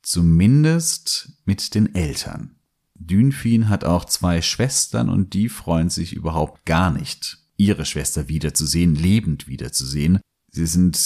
zumindest 0.00 1.32
mit 1.44 1.74
den 1.74 1.94
Eltern. 1.94 2.54
Dünfin 2.94 3.68
hat 3.68 3.84
auch 3.84 4.06
zwei 4.06 4.40
Schwestern 4.40 5.10
und 5.10 5.34
die 5.34 5.50
freuen 5.50 5.90
sich 5.90 6.14
überhaupt 6.14 6.64
gar 6.64 6.90
nicht, 6.90 7.36
ihre 7.58 7.84
Schwester 7.84 8.28
wiederzusehen, 8.28 8.94
lebend 8.94 9.48
wiederzusehen. 9.48 10.20
Sie 10.50 10.66
sind 10.66 10.96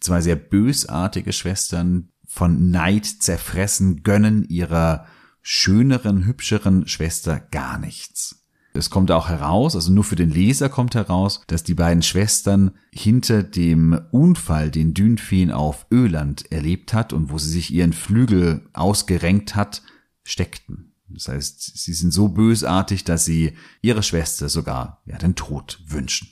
zwei 0.00 0.20
sehr 0.20 0.36
bösartige 0.36 1.32
Schwestern, 1.32 2.10
von 2.26 2.70
Neid 2.70 3.06
zerfressen, 3.06 4.02
gönnen 4.02 4.44
ihrer 4.44 5.06
schöneren, 5.40 6.26
hübscheren 6.26 6.86
Schwester 6.88 7.40
gar 7.40 7.78
nichts. 7.78 8.43
Es 8.76 8.90
kommt 8.90 9.12
auch 9.12 9.28
heraus, 9.28 9.76
also 9.76 9.92
nur 9.92 10.02
für 10.02 10.16
den 10.16 10.30
Leser 10.30 10.68
kommt 10.68 10.96
heraus, 10.96 11.42
dass 11.46 11.62
die 11.62 11.74
beiden 11.74 12.02
Schwestern 12.02 12.72
hinter 12.92 13.44
dem 13.44 14.00
Unfall, 14.10 14.72
den 14.72 14.94
Dünfin 14.94 15.52
auf 15.52 15.86
Öland 15.92 16.50
erlebt 16.50 16.92
hat 16.92 17.12
und 17.12 17.30
wo 17.30 17.38
sie 17.38 17.50
sich 17.50 17.72
ihren 17.72 17.92
Flügel 17.92 18.68
ausgerenkt 18.72 19.54
hat, 19.54 19.82
steckten. 20.24 20.92
Das 21.08 21.28
heißt, 21.28 21.78
sie 21.78 21.92
sind 21.92 22.12
so 22.12 22.28
bösartig, 22.28 23.04
dass 23.04 23.24
sie 23.24 23.52
ihre 23.80 24.02
Schwester 24.02 24.48
sogar 24.48 25.02
ja, 25.06 25.18
den 25.18 25.36
Tod 25.36 25.80
wünschen. 25.86 26.28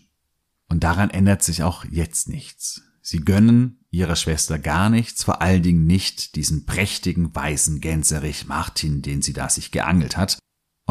Und 0.69 0.83
daran 0.83 1.11
ändert 1.11 1.45
sich 1.45 1.63
auch 1.63 1.85
jetzt 1.85 2.29
nichts. 2.29 2.83
Sie 3.03 3.21
gönnen 3.21 3.85
ihrer 3.91 4.17
Schwester 4.17 4.59
gar 4.59 4.91
nichts, 4.91 5.23
vor 5.23 5.43
allen 5.43 5.63
Dingen 5.63 5.87
nicht 5.87 6.35
diesen 6.35 6.67
prächtigen 6.67 7.33
weißen 7.35 7.81
Gänserich 7.81 8.47
Martin, 8.47 9.03
den 9.03 9.23
sie 9.23 9.33
da 9.33 9.49
sich 9.49 9.71
geangelt 9.71 10.17
hat. 10.17 10.39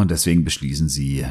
Und 0.01 0.09
deswegen 0.09 0.43
beschließen 0.43 0.89
sie, 0.89 1.25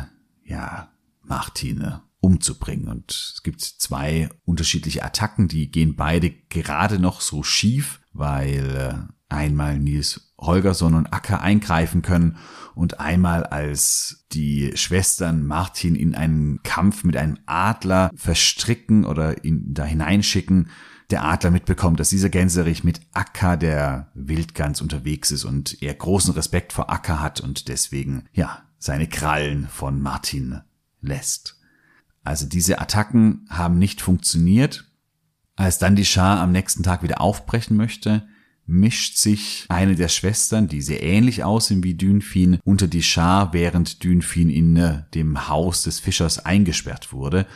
ja, 0.45 0.93
Martine 1.23 2.03
umzubringen. 2.21 2.89
Und 2.89 3.11
es 3.11 3.43
gibt 3.43 3.61
zwei 3.63 4.29
unterschiedliche 4.45 5.05
Attacken, 5.05 5.49
die 5.49 5.71
gehen 5.71 5.97
beide 5.97 6.31
gerade 6.31 6.99
noch 7.01 7.21
so 7.21 7.43
schief, 7.43 8.01
weil 8.13 8.77
äh, 8.77 9.35
einmal 9.35 9.79
Nils 9.79 10.33
Holgersson 10.39 10.95
und 10.95 11.13
Acker 11.13 11.41
eingreifen 11.41 12.03
können 12.03 12.37
und 12.75 13.01
einmal 13.01 13.45
als 13.45 14.25
die 14.33 14.73
Schwestern 14.77 15.45
Martin 15.47 15.97
in 15.97 16.15
einen 16.15 16.63
Kampf 16.63 17.05
mit 17.05 17.17
einem 17.17 17.39
Adler 17.47 18.11
verstricken 18.15 19.05
oder 19.05 19.45
ihn 19.45 19.75
da 19.75 19.85
hineinschicken, 19.85 20.71
der 21.11 21.25
Adler 21.25 21.51
mitbekommt, 21.51 21.99
dass 22.01 22.11
dieser 22.11 22.29
Gänserich 22.29 22.85
mit 22.85 23.01
Acker 23.13 23.57
der 23.57 24.11
Wildgans 24.15 24.81
unterwegs 24.81 25.31
ist 25.31 25.45
und 25.45 25.83
er 25.83 25.95
großen 25.95 26.35
Respekt 26.35 26.73
vor 26.73 26.91
Acker 26.91 27.21
hat 27.21 27.41
und 27.41 27.69
deswegen, 27.69 28.25
ja, 28.33 28.63
seine 28.79 29.09
Krallen 29.09 29.69
von 29.69 30.01
Martin 30.01 30.61
lässt. 31.01 31.59
Also 32.23 32.47
diese 32.47 32.81
Attacken 32.81 33.47
haben 33.51 33.79
nicht 33.79 34.01
funktioniert. 34.01 34.87
Als 35.57 35.79
dann 35.79 35.97
die 35.97 36.05
Schar 36.05 36.41
am 36.41 36.53
nächsten 36.53 36.83
Tag 36.83 37.03
wieder 37.03 37.21
aufbrechen 37.21 37.77
möchte, 37.77 38.27
mischt 38.67 39.17
sich 39.17 39.67
eine 39.69 39.97
der 39.97 40.09
Schwestern, 40.09 40.69
die 40.69 40.81
sehr 40.81 41.03
ähnlich 41.03 41.45
aussehen 41.45 41.83
wie 41.83 41.95
Dünfin, 41.95 42.59
unter 42.65 42.87
die 42.87 43.03
Schar, 43.03 43.53
während 43.53 44.05
Dünfin 44.05 44.49
in 44.49 44.77
äh, 44.77 45.03
dem 45.13 45.49
Haus 45.49 45.83
des 45.83 45.99
Fischers 45.99 46.45
eingesperrt 46.45 47.13
wurde. 47.13 47.47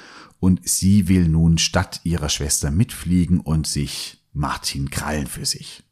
Und 0.40 0.68
sie 0.68 1.08
will 1.08 1.28
nun 1.28 1.58
statt 1.58 2.00
ihrer 2.04 2.28
Schwester 2.28 2.70
mitfliegen 2.70 3.40
und 3.40 3.66
sich 3.66 4.22
Martin 4.32 4.90
krallen 4.90 5.26
für 5.26 5.46
sich. 5.46 5.82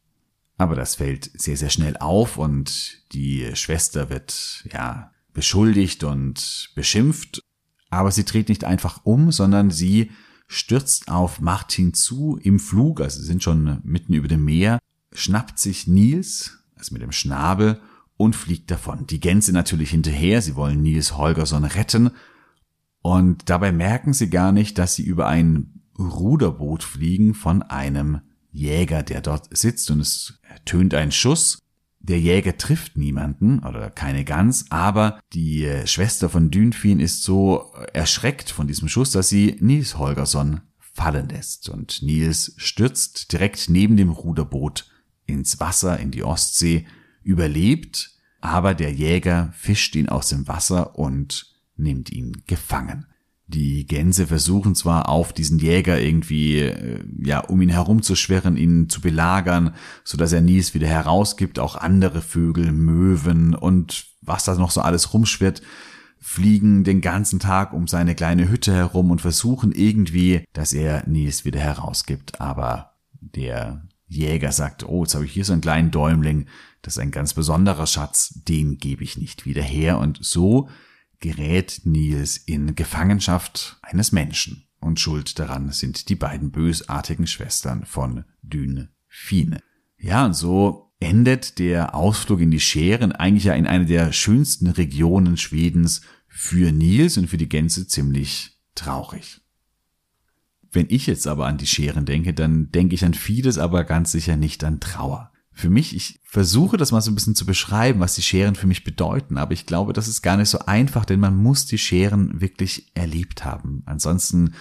Aber 0.57 0.75
das 0.75 0.95
fällt 0.95 1.31
sehr, 1.33 1.57
sehr 1.57 1.69
schnell 1.69 1.97
auf 1.97 2.37
und 2.37 3.01
die 3.13 3.55
Schwester 3.55 4.09
wird, 4.09 4.65
ja, 4.71 5.11
beschuldigt 5.33 6.03
und 6.03 6.69
beschimpft. 6.75 7.41
Aber 7.89 8.11
sie 8.11 8.25
dreht 8.25 8.49
nicht 8.49 8.63
einfach 8.63 9.01
um, 9.03 9.31
sondern 9.31 9.71
sie 9.71 10.11
stürzt 10.47 11.07
auf 11.07 11.41
Martin 11.41 11.93
zu 11.93 12.37
im 12.41 12.59
Flug, 12.59 13.01
also 13.01 13.19
sie 13.19 13.25
sind 13.25 13.43
schon 13.43 13.79
mitten 13.83 14.13
über 14.13 14.27
dem 14.27 14.45
Meer 14.45 14.79
schnappt 15.13 15.59
sich 15.59 15.87
Nils, 15.87 16.59
also 16.75 16.93
mit 16.93 17.01
dem 17.01 17.11
Schnabel, 17.11 17.79
und 18.17 18.35
fliegt 18.35 18.69
davon. 18.71 19.07
Die 19.07 19.19
Gänse 19.19 19.53
natürlich 19.53 19.91
hinterher, 19.91 20.41
sie 20.41 20.55
wollen 20.55 20.81
Nils 20.81 21.17
Holgersson 21.17 21.65
retten, 21.65 22.11
und 23.03 23.49
dabei 23.49 23.73
merken 23.73 24.13
sie 24.13 24.29
gar 24.29 24.53
nicht, 24.53 24.77
dass 24.77 24.95
sie 24.95 25.03
über 25.03 25.27
ein 25.27 25.81
Ruderboot 25.99 26.83
fliegen 26.83 27.33
von 27.33 27.61
einem 27.61 28.21
Jäger, 28.49 29.03
der 29.03 29.19
dort 29.21 29.55
sitzt, 29.55 29.91
und 29.91 29.99
es 29.99 30.39
tönt 30.63 30.93
ein 30.93 31.11
Schuss. 31.11 31.59
Der 31.99 32.19
Jäger 32.19 32.57
trifft 32.57 32.97
niemanden 32.97 33.59
oder 33.59 33.89
keine 33.89 34.23
Gans, 34.23 34.65
aber 34.69 35.19
die 35.33 35.69
Schwester 35.85 36.29
von 36.29 36.49
Dünfin 36.49 37.01
ist 37.01 37.23
so 37.23 37.73
erschreckt 37.91 38.49
von 38.49 38.67
diesem 38.67 38.87
Schuss, 38.87 39.11
dass 39.11 39.27
sie 39.27 39.57
Nils 39.59 39.97
Holgersson 39.97 40.61
fallen 40.79 41.27
lässt. 41.27 41.67
Und 41.67 42.01
Nils 42.03 42.53
stürzt 42.55 43.33
direkt 43.33 43.69
neben 43.69 43.97
dem 43.97 44.11
Ruderboot 44.11 44.89
ins 45.25 45.59
Wasser, 45.59 45.99
in 45.99 46.11
die 46.11 46.23
Ostsee, 46.23 46.87
überlebt, 47.21 48.11
aber 48.39 48.73
der 48.73 48.93
Jäger 48.93 49.51
fischt 49.57 49.93
ihn 49.95 50.07
aus 50.07 50.29
dem 50.29 50.47
Wasser 50.47 50.97
und 50.97 51.52
nimmt 51.75 52.11
ihn 52.11 52.43
gefangen. 52.45 53.07
Die 53.47 53.85
Gänse 53.85 54.25
versuchen 54.25 54.73
zwar 54.73 55.09
auf 55.09 55.33
diesen 55.33 55.59
Jäger 55.59 55.99
irgendwie, 55.99 56.59
äh, 56.59 57.03
ja, 57.19 57.39
um 57.39 57.61
ihn 57.61 57.69
herumzuschwirren, 57.69 58.55
ihn 58.57 58.89
zu 58.89 59.01
belagern, 59.01 59.75
so 60.03 60.17
dass 60.17 60.31
er 60.31 60.41
Nies 60.41 60.73
wieder 60.73 60.87
herausgibt, 60.87 61.59
auch 61.59 61.75
andere 61.75 62.21
Vögel, 62.21 62.71
Möwen 62.71 63.53
und 63.53 64.07
was 64.21 64.45
da 64.45 64.55
noch 64.55 64.71
so 64.71 64.81
alles 64.81 65.13
rumschwirrt, 65.13 65.61
fliegen 66.19 66.85
den 66.85 67.01
ganzen 67.01 67.39
Tag 67.39 67.73
um 67.73 67.87
seine 67.87 68.15
kleine 68.15 68.47
Hütte 68.49 68.73
herum 68.73 69.11
und 69.11 69.19
versuchen 69.19 69.73
irgendwie, 69.73 70.45
dass 70.53 70.71
er 70.71 71.03
Nies 71.05 71.43
wieder 71.43 71.59
herausgibt, 71.59 72.39
aber 72.39 72.93
der 73.19 73.85
Jäger 74.07 74.51
sagt, 74.51 74.87
oh, 74.87 75.03
jetzt 75.03 75.15
habe 75.15 75.25
ich 75.25 75.33
hier 75.33 75.43
so 75.43 75.51
einen 75.51 75.61
kleinen 75.61 75.91
Däumling, 75.91 76.47
das 76.81 76.95
ist 76.95 76.99
ein 76.99 77.11
ganz 77.11 77.33
besonderer 77.33 77.87
Schatz, 77.87 78.41
den 78.47 78.77
gebe 78.77 79.03
ich 79.03 79.17
nicht 79.17 79.45
wieder 79.45 79.61
her. 79.61 79.97
Und 79.99 80.19
so 80.21 80.69
gerät 81.23 81.81
Nils 81.85 82.35
in 82.35 82.75
Gefangenschaft 82.75 83.79
eines 83.81 84.11
Menschen. 84.11 84.67
Und 84.81 84.99
schuld 84.99 85.39
daran 85.39 85.71
sind 85.71 86.09
die 86.09 86.15
beiden 86.15 86.51
bösartigen 86.51 87.27
Schwestern 87.27 87.85
von 87.85 88.25
Dün 88.41 88.89
Fine. 89.07 89.61
Ja, 89.97 90.25
und 90.25 90.33
so 90.33 90.91
endet 90.99 91.59
der 91.59 91.95
Ausflug 91.95 92.41
in 92.41 92.51
die 92.51 92.59
Scheren 92.59 93.13
eigentlich 93.13 93.45
ja 93.45 93.53
in 93.53 93.67
einer 93.67 93.85
der 93.85 94.11
schönsten 94.11 94.67
Regionen 94.67 95.37
Schwedens 95.37 96.01
für 96.27 96.73
Nils 96.73 97.17
und 97.17 97.29
für 97.29 97.37
die 97.37 97.47
Gänse 97.47 97.87
ziemlich 97.87 98.59
traurig. 98.75 99.39
Wenn 100.73 100.87
ich 100.89 101.07
jetzt 101.07 101.25
aber 101.25 101.47
an 101.47 101.57
die 101.57 101.67
Scheren 101.67 102.05
denke, 102.05 102.33
dann 102.33 102.69
denke 102.71 102.95
ich 102.95 103.05
an 103.05 103.13
vieles, 103.13 103.57
aber 103.57 103.85
ganz 103.85 104.11
sicher 104.11 104.35
nicht 104.35 104.61
an 104.65 104.81
Trauer. 104.81 105.31
Für 105.55 105.69
mich, 105.69 105.95
ich 105.95 106.19
versuche 106.23 106.77
das 106.77 106.91
mal 106.91 107.01
so 107.01 107.11
ein 107.11 107.15
bisschen 107.15 107.35
zu 107.35 107.45
beschreiben, 107.45 107.99
was 107.99 108.15
die 108.15 108.23
Scheren 108.23 108.55
für 108.55 108.65
mich 108.65 108.83
bedeuten, 108.83 109.37
aber 109.37 109.53
ich 109.53 109.67
glaube, 109.67 109.93
das 109.93 110.07
ist 110.07 110.23
gar 110.23 110.35
nicht 110.35 110.49
so 110.49 110.59
einfach, 110.59 111.05
denn 111.05 111.19
man 111.19 111.35
muss 111.35 111.67
die 111.67 111.77
Scheren 111.77 112.41
wirklich 112.41 112.91
erlebt 112.95 113.45
haben. 113.45 113.83
Ansonsten, 113.85 114.55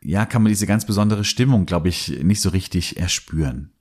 ja, 0.00 0.24
kann 0.24 0.42
man 0.42 0.50
diese 0.50 0.66
ganz 0.66 0.86
besondere 0.86 1.24
Stimmung, 1.24 1.66
glaube 1.66 1.88
ich, 1.88 2.22
nicht 2.22 2.40
so 2.40 2.50
richtig 2.50 2.98
erspüren. 2.98 3.72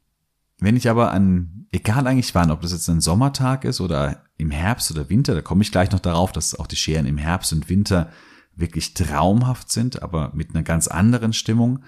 Wenn 0.59 0.75
ich 0.75 0.89
aber 0.89 1.11
an, 1.11 1.67
egal 1.71 2.07
eigentlich 2.07 2.33
wann, 2.33 2.51
ob 2.51 2.61
das 2.61 2.71
jetzt 2.71 2.89
ein 2.89 3.01
Sommertag 3.01 3.63
ist 3.63 3.79
oder 3.79 4.23
im 4.37 4.49
Herbst 4.51 4.91
oder 4.91 5.09
Winter, 5.09 5.35
da 5.35 5.41
komme 5.41 5.61
ich 5.61 5.71
gleich 5.71 5.91
noch 5.91 5.99
darauf, 5.99 6.31
dass 6.31 6.55
auch 6.55 6.67
die 6.67 6.75
Scheren 6.75 7.05
im 7.05 7.17
Herbst 7.17 7.53
und 7.53 7.69
Winter 7.69 8.11
wirklich 8.55 8.93
traumhaft 8.95 9.71
sind, 9.71 10.01
aber 10.01 10.31
mit 10.33 10.51
einer 10.51 10.63
ganz 10.63 10.87
anderen 10.87 11.33
Stimmung. 11.33 11.83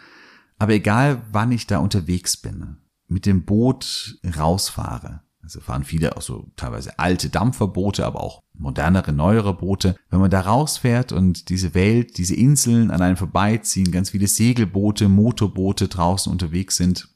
Aber 0.59 0.73
egal, 0.73 1.23
wann 1.31 1.51
ich 1.51 1.67
da 1.67 1.79
unterwegs 1.79 2.37
bin, 2.37 2.77
mit 3.13 3.25
dem 3.25 3.45
Boot 3.45 4.19
rausfahre, 4.37 5.21
also 5.41 5.61
fahren 5.61 5.83
viele 5.83 6.17
auch 6.17 6.21
so 6.21 6.47
teilweise 6.55 6.99
alte 6.99 7.29
Dampferboote, 7.29 8.05
aber 8.05 8.21
auch 8.21 8.41
modernere, 8.53 9.11
neuere 9.13 9.53
Boote. 9.53 9.95
Wenn 10.09 10.19
man 10.19 10.31
da 10.31 10.41
rausfährt 10.41 11.11
und 11.11 11.49
diese 11.49 11.73
Welt, 11.73 12.17
diese 12.17 12.35
Inseln 12.35 12.91
an 12.91 13.01
einem 13.01 13.17
vorbeiziehen, 13.17 13.91
ganz 13.91 14.11
viele 14.11 14.27
Segelboote, 14.27 15.09
Motorboote 15.09 15.87
draußen 15.87 16.31
unterwegs 16.31 16.77
sind, 16.77 17.13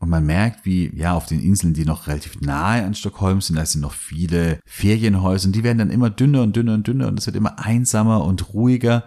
und 0.00 0.10
man 0.10 0.24
merkt, 0.24 0.64
wie, 0.64 0.96
ja, 0.96 1.14
auf 1.14 1.26
den 1.26 1.42
Inseln, 1.42 1.74
die 1.74 1.84
noch 1.84 2.06
relativ 2.06 2.40
nahe 2.40 2.84
an 2.84 2.94
Stockholm 2.94 3.40
sind, 3.40 3.56
da 3.56 3.66
sind 3.66 3.80
noch 3.80 3.92
viele 3.92 4.60
Ferienhäuser 4.64 5.46
und 5.46 5.56
die 5.56 5.64
werden 5.64 5.78
dann 5.78 5.90
immer 5.90 6.08
dünner 6.08 6.42
und 6.42 6.54
dünner 6.54 6.74
und 6.74 6.86
dünner 6.86 7.08
und 7.08 7.18
es 7.18 7.26
wird 7.26 7.34
immer 7.34 7.58
einsamer 7.58 8.24
und 8.24 8.54
ruhiger. 8.54 9.04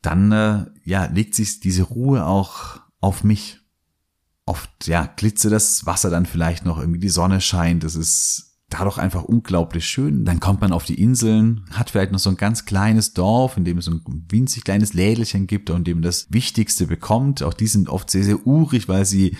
Dann, 0.00 0.30
äh, 0.30 0.66
ja, 0.84 1.06
legt 1.06 1.34
sich 1.34 1.58
diese 1.60 1.82
Ruhe 1.82 2.24
auch 2.24 2.80
auf 3.00 3.24
mich. 3.24 3.59
Oft, 4.46 4.86
ja, 4.86 5.06
glitze 5.06 5.50
das 5.50 5.86
Wasser 5.86 6.10
dann 6.10 6.26
vielleicht 6.26 6.64
noch, 6.64 6.78
irgendwie 6.78 6.98
die 6.98 7.08
Sonne 7.08 7.40
scheint, 7.40 7.84
es 7.84 7.94
ist 7.94 8.50
dadurch 8.70 8.98
einfach 8.98 9.24
unglaublich 9.24 9.84
schön. 9.84 10.24
Dann 10.24 10.40
kommt 10.40 10.60
man 10.60 10.72
auf 10.72 10.84
die 10.84 11.00
Inseln, 11.00 11.64
hat 11.72 11.90
vielleicht 11.90 12.12
noch 12.12 12.18
so 12.18 12.30
ein 12.30 12.36
ganz 12.36 12.64
kleines 12.64 13.12
Dorf, 13.12 13.56
in 13.56 13.64
dem 13.64 13.78
es 13.78 13.86
so 13.86 13.90
ein 13.90 14.26
winzig 14.30 14.64
kleines 14.64 14.94
Lädelchen 14.94 15.46
gibt 15.46 15.70
und 15.70 15.86
dem 15.86 16.02
das 16.02 16.28
Wichtigste 16.30 16.86
bekommt. 16.86 17.42
Auch 17.42 17.54
die 17.54 17.66
sind 17.66 17.88
oft 17.88 18.10
sehr, 18.10 18.24
sehr 18.24 18.46
urig, 18.46 18.88
weil 18.88 19.04
sie 19.04 19.36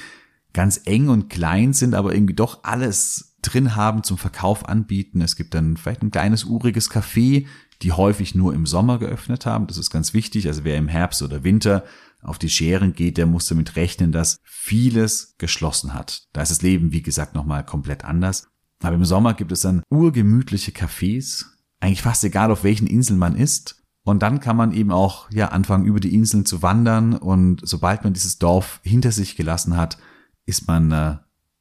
ganz 0.53 0.81
eng 0.85 1.09
und 1.09 1.31
klein 1.31 1.73
sind, 1.73 1.95
aber 1.95 2.13
irgendwie 2.13 2.35
doch 2.35 2.65
alles 2.65 3.37
drin 3.41 3.77
haben 3.77 4.03
zum 4.03 4.19
Verkauf 4.19 4.69
anbieten. 4.69 5.23
Es 5.23 5.37
gibt 5.37 5.55
dann 5.55 5.77
vielleicht 5.77 6.03
ein 6.03 6.11
kleines 6.11 6.45
uriges 6.45 6.91
Café, 6.91 7.47
die 7.83 7.93
häufig 7.93 8.35
nur 8.35 8.53
im 8.53 8.67
Sommer 8.67 8.99
geöffnet 8.99 9.47
haben. 9.47 9.67
Das 9.69 9.79
ist 9.79 9.91
ganz 9.91 10.13
wichtig. 10.13 10.49
Also 10.49 10.65
wer 10.65 10.77
im 10.77 10.89
Herbst 10.89 11.23
oder 11.23 11.45
Winter 11.45 11.85
auf 12.23 12.39
die 12.39 12.51
Scheren 12.51 12.93
geht, 12.93 13.17
der 13.17 13.27
muss 13.27 13.47
damit 13.47 13.77
rechnen, 13.77 14.13
dass 14.13 14.39
vieles 14.45 15.35
geschlossen 15.39 15.95
hat. 15.95 16.29
Da 16.33 16.43
ist 16.43 16.51
das 16.51 16.63
Leben, 16.63 16.93
wie 16.93 17.03
gesagt, 17.03 17.35
nochmal 17.35 17.65
komplett 17.65 18.05
anders. 18.05 18.49
Aber 18.83 18.95
im 18.95 19.05
Sommer 19.05 19.35
gibt 19.35 19.53
es 19.53 19.61
dann 19.61 19.83
urgemütliche 19.91 20.73
Cafés, 20.73 21.45
eigentlich 21.81 22.03
fast 22.03 22.25
egal 22.25 22.51
auf 22.51 22.65
welchen 22.65 22.87
Inseln 22.87 23.19
man 23.19 23.37
ist. 23.37 23.83
Und 24.03 24.23
dann 24.23 24.41
kann 24.41 24.57
man 24.57 24.73
eben 24.73 24.91
auch 24.91 25.31
ja 25.31 25.49
anfangen 25.49 25.85
über 25.85 26.01
die 26.01 26.15
Inseln 26.15 26.47
zu 26.47 26.63
wandern 26.63 27.15
und 27.15 27.61
sobald 27.63 28.03
man 28.03 28.15
dieses 28.15 28.39
Dorf 28.39 28.81
hinter 28.83 29.13
sich 29.13 29.37
gelassen 29.37 29.77
hat, 29.77 29.99
ist 30.47 30.67
man 30.67 30.91
äh, 30.91 31.17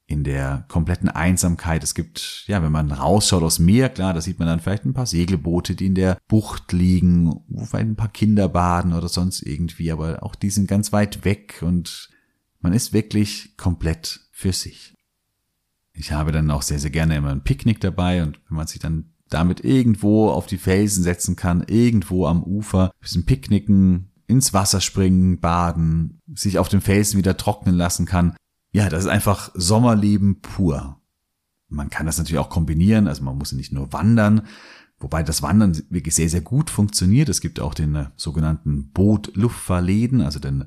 in 0.10 0.24
der 0.24 0.66
kompletten 0.70 1.08
Einsamkeit. 1.08 1.84
Es 1.84 1.94
gibt, 1.94 2.44
ja, 2.48 2.64
wenn 2.64 2.72
man 2.72 2.92
rausschaut 2.92 3.44
aus 3.44 3.60
Meer, 3.60 3.90
klar, 3.90 4.14
da 4.16 4.22
sieht 4.22 4.40
man 4.40 4.48
dann 4.48 4.60
vielleicht 4.60 4.84
ein 4.84 4.94
paar 4.94 5.06
Segelboote, 5.06 5.76
die 5.76 5.86
in 5.86 5.94
der 5.94 6.18
Bucht 6.28 6.74
liegen, 6.74 7.44
wo 7.48 7.64
vielleicht 7.66 7.88
ein 7.88 7.96
paar 7.96 8.12
Kinder 8.12 8.50
baden 8.50 8.94
oder 8.94 9.08
sonst 9.08 9.44
irgendwie, 9.44 9.92
aber 9.92 10.24
auch 10.24 10.34
die 10.34 10.50
sind 10.50 10.68
ganz 10.68 10.92
weit 10.92 11.26
weg 11.26 11.62
und 11.62 12.10
man 12.60 12.74
ist 12.74 12.92
wirklich 12.92 13.56
komplett 13.56 14.22
für 14.32 14.52
sich. 14.52 14.96
Ich 15.94 16.12
habe 16.12 16.32
dann 16.32 16.50
auch 16.50 16.64
sehr, 16.64 16.80
sehr 16.80 16.90
gerne 16.90 17.16
immer 17.16 17.30
ein 17.30 17.44
Picknick 17.44 17.80
dabei 17.80 18.24
und 18.24 18.40
wenn 18.50 18.58
man 18.58 18.66
sich 18.66 18.80
dann 18.80 19.14
damit 19.30 19.64
irgendwo 19.64 20.32
auf 20.32 20.48
die 20.48 20.58
Felsen 20.58 21.04
setzen 21.04 21.36
kann, 21.36 21.64
irgendwo 21.68 22.26
am 22.26 22.42
Ufer, 22.42 22.86
ein 22.86 23.00
bisschen 23.02 23.26
picknicken, 23.28 24.10
ins 24.26 24.54
Wasser 24.54 24.82
springen, 24.82 25.40
baden, 25.40 26.20
sich 26.34 26.58
auf 26.58 26.68
dem 26.68 26.82
Felsen 26.82 27.20
wieder 27.20 27.38
trocknen 27.38 27.76
lassen 27.76 28.08
kann. 28.08 28.36
Ja, 28.72 28.90
das 28.90 29.06
ist 29.06 29.10
einfach 29.10 29.52
Sommerleben 29.54 30.42
pur. 30.42 31.00
Man 31.70 31.90
kann 31.90 32.06
das 32.06 32.18
natürlich 32.18 32.40
auch 32.40 32.50
kombinieren, 32.50 33.08
also 33.08 33.24
man 33.24 33.38
muss 33.38 33.52
nicht 33.52 33.72
nur 33.72 33.94
wandern, 33.94 34.42
wobei 35.00 35.24
das 35.24 35.42
Wandern 35.42 35.78
wirklich 35.90 36.16
sehr, 36.16 36.30
sehr 36.30 36.42
gut 36.42 36.70
funktioniert. 36.70 37.30
Es 37.30 37.42
gibt 37.42 37.60
auch 37.60 37.74
den 37.74 37.96
äh, 37.96 38.06
sogenannten 38.16 38.90
Boot-Luftfahrläden, 38.92 40.22
also 40.22 40.40
den 40.40 40.66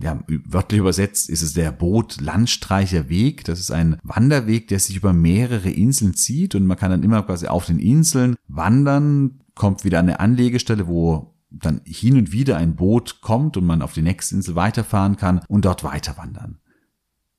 ja, 0.00 0.18
wörtlich 0.46 0.78
übersetzt 0.78 1.28
ist 1.28 1.42
es 1.42 1.52
der 1.52 1.70
Boot-Landstreicher-Weg. 1.70 3.44
Das 3.44 3.60
ist 3.60 3.70
ein 3.70 3.98
Wanderweg, 4.02 4.68
der 4.68 4.78
sich 4.78 4.96
über 4.96 5.12
mehrere 5.12 5.70
Inseln 5.70 6.14
zieht 6.14 6.54
und 6.54 6.66
man 6.66 6.78
kann 6.78 6.90
dann 6.90 7.02
immer 7.02 7.22
quasi 7.22 7.46
auf 7.48 7.66
den 7.66 7.78
Inseln 7.78 8.36
wandern, 8.48 9.40
kommt 9.54 9.84
wieder 9.84 9.98
an 9.98 10.08
eine 10.08 10.20
Anlegestelle, 10.20 10.86
wo 10.86 11.34
dann 11.50 11.80
hin 11.84 12.16
und 12.16 12.32
wieder 12.32 12.56
ein 12.56 12.76
Boot 12.76 13.20
kommt 13.20 13.56
und 13.56 13.66
man 13.66 13.82
auf 13.82 13.92
die 13.92 14.02
nächste 14.02 14.34
Insel 14.34 14.54
weiterfahren 14.56 15.16
kann 15.16 15.40
und 15.48 15.64
dort 15.64 15.84
weiter 15.84 16.16
wandern. 16.16 16.58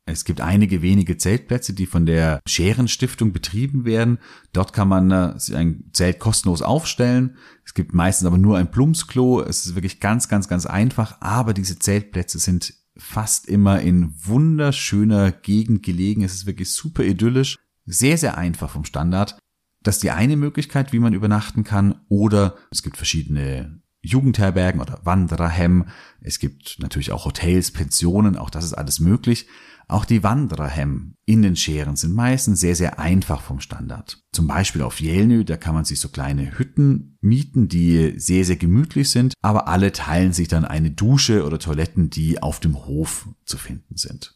Es 0.07 0.23
gibt 0.23 0.39
einige 0.39 0.83
wenige 0.83 1.17
Zeltplätze, 1.17 1.73
die 1.73 1.87
von 1.87 2.05
der 2.05 2.39
Scherenstiftung 2.47 3.33
betrieben 3.33 3.85
werden. 3.85 4.19
Dort 4.53 4.71
kann 4.71 4.87
man 4.87 5.09
äh, 5.09 5.33
ein 5.55 5.89
Zelt 5.93 6.19
kostenlos 6.19 6.61
aufstellen. 6.61 7.37
Es 7.65 7.73
gibt 7.73 7.93
meistens 7.93 8.27
aber 8.27 8.37
nur 8.37 8.57
ein 8.57 8.69
Plumpsklo. 8.69 9.41
Es 9.41 9.65
ist 9.65 9.73
wirklich 9.73 9.99
ganz, 9.99 10.29
ganz, 10.29 10.47
ganz 10.47 10.67
einfach. 10.67 11.21
Aber 11.21 11.55
diese 11.55 11.79
Zeltplätze 11.79 12.37
sind 12.37 12.75
fast 12.95 13.47
immer 13.47 13.81
in 13.81 14.13
wunderschöner 14.23 15.31
Gegend 15.31 15.81
gelegen. 15.81 16.23
Es 16.23 16.35
ist 16.35 16.45
wirklich 16.45 16.71
super 16.71 17.03
idyllisch. 17.03 17.57
Sehr, 17.87 18.19
sehr 18.19 18.37
einfach 18.37 18.69
vom 18.69 18.85
Standard. 18.85 19.39
Das 19.81 19.95
ist 19.95 20.03
die 20.03 20.11
eine 20.11 20.37
Möglichkeit, 20.37 20.93
wie 20.93 20.99
man 20.99 21.13
übernachten 21.13 21.63
kann. 21.63 22.01
Oder 22.09 22.55
es 22.69 22.83
gibt 22.83 22.97
verschiedene 22.97 23.81
Jugendherbergen 24.03 24.81
oder 24.81 25.01
Wandererhemm. 25.03 25.87
Es 26.21 26.37
gibt 26.37 26.77
natürlich 26.79 27.11
auch 27.11 27.25
Hotels, 27.25 27.71
Pensionen. 27.71 28.37
Auch 28.37 28.51
das 28.51 28.65
ist 28.65 28.73
alles 28.73 28.99
möglich. 28.99 29.47
Auch 29.87 30.05
die 30.05 30.23
Wandererhemm 30.23 31.15
in 31.25 31.41
den 31.41 31.55
Scheren 31.55 31.95
sind 31.95 32.13
meistens 32.13 32.59
sehr, 32.59 32.75
sehr 32.75 32.99
einfach 32.99 33.41
vom 33.41 33.59
Standard. 33.59 34.23
Zum 34.31 34.47
Beispiel 34.47 34.81
auf 34.81 34.99
Jelnö, 34.99 35.43
da 35.43 35.57
kann 35.57 35.75
man 35.75 35.85
sich 35.85 35.99
so 35.99 36.09
kleine 36.09 36.57
Hütten 36.57 37.17
mieten, 37.21 37.67
die 37.67 38.13
sehr, 38.17 38.45
sehr 38.45 38.57
gemütlich 38.57 39.11
sind, 39.11 39.33
aber 39.41 39.67
alle 39.67 39.91
teilen 39.91 40.33
sich 40.33 40.47
dann 40.47 40.65
eine 40.65 40.91
Dusche 40.91 41.45
oder 41.45 41.59
Toiletten, 41.59 42.09
die 42.09 42.41
auf 42.41 42.59
dem 42.59 42.85
Hof 42.85 43.27
zu 43.45 43.57
finden 43.57 43.97
sind. 43.97 44.35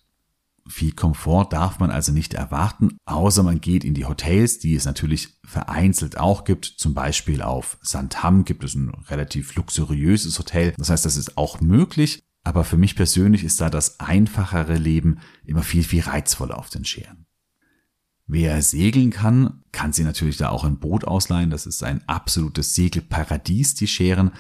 Viel 0.68 0.92
Komfort 0.92 1.48
darf 1.50 1.80
man 1.80 1.90
also 1.90 2.12
nicht 2.12 2.36
erwarten, 2.36 2.98
außer 3.06 3.42
man 3.42 3.60
geht 3.60 3.84
in 3.84 3.96
die 3.96 4.06
Hotels, 4.06 4.60
die 4.60 4.76
es 4.76 4.86
natürlich 4.86 5.40
vereinzelt 5.44 6.20
auch 6.20 6.44
gibt. 6.44 6.66
Zum 6.66 6.94
Beispiel 6.94 7.42
auf 7.42 7.80
Sandham 7.82 8.46
gibt 8.46 8.64
es 8.64 8.76
ein 8.76 8.90
relativ 9.08 9.56
luxuriöses 9.56 10.38
Hotel. 10.38 10.74
Das 10.78 10.92
heißt, 10.92 11.06
das 11.06 11.18
ist 11.18 11.38
auch 11.38 11.60
möglich. 11.60 12.22
Aber 12.43 12.63
für 12.63 12.78
mich 12.78 12.95
persönlich 12.95 13.43
ist 13.43 13.62
da 13.62 13.69
das 13.69 13.99
einfachere 13.99 14.78
Leben 14.78 15.19
immer 15.45 15.63
viel, 15.63 15.84
viel 15.84 16.02
reizvoller 16.02 16.58
auf 16.58 16.69
den 16.69 16.86
Scheren. 16.86 17.25
Wer 18.32 18.62
segeln 18.62 19.10
kann, 19.10 19.63
kann 19.71 19.91
sie 19.91 20.04
natürlich 20.04 20.38
da 20.38 20.49
auch 20.49 20.63
ein 20.63 20.78
Boot 20.78 21.04
ausleihen. 21.04 21.49
Das 21.49 21.65
ist 21.65 21.84
ein 21.84 22.08
absolutes 22.08 22.75
Segelparadies, 22.75 23.73
die 23.73 23.88
Scheren, 23.88 24.32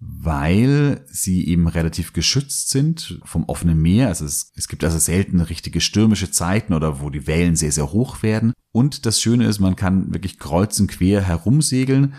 weil 0.00 1.04
sie 1.08 1.46
eben 1.46 1.68
relativ 1.68 2.12
geschützt 2.12 2.70
sind 2.70 3.20
vom 3.24 3.44
offenen 3.44 3.80
Meer. 3.80 4.08
Also 4.08 4.24
es, 4.24 4.50
es 4.56 4.66
gibt 4.66 4.82
also 4.82 4.98
selten 4.98 5.40
richtige 5.40 5.80
stürmische 5.80 6.32
Zeiten 6.32 6.74
oder 6.74 7.00
wo 7.00 7.08
die 7.08 7.28
Wellen 7.28 7.54
sehr, 7.54 7.70
sehr 7.70 7.92
hoch 7.92 8.24
werden. 8.24 8.52
Und 8.72 9.06
das 9.06 9.20
Schöne 9.20 9.46
ist, 9.46 9.60
man 9.60 9.76
kann 9.76 10.12
wirklich 10.12 10.38
kreuz 10.40 10.80
und 10.80 10.88
quer 10.88 11.22
herumsegeln 11.22 12.14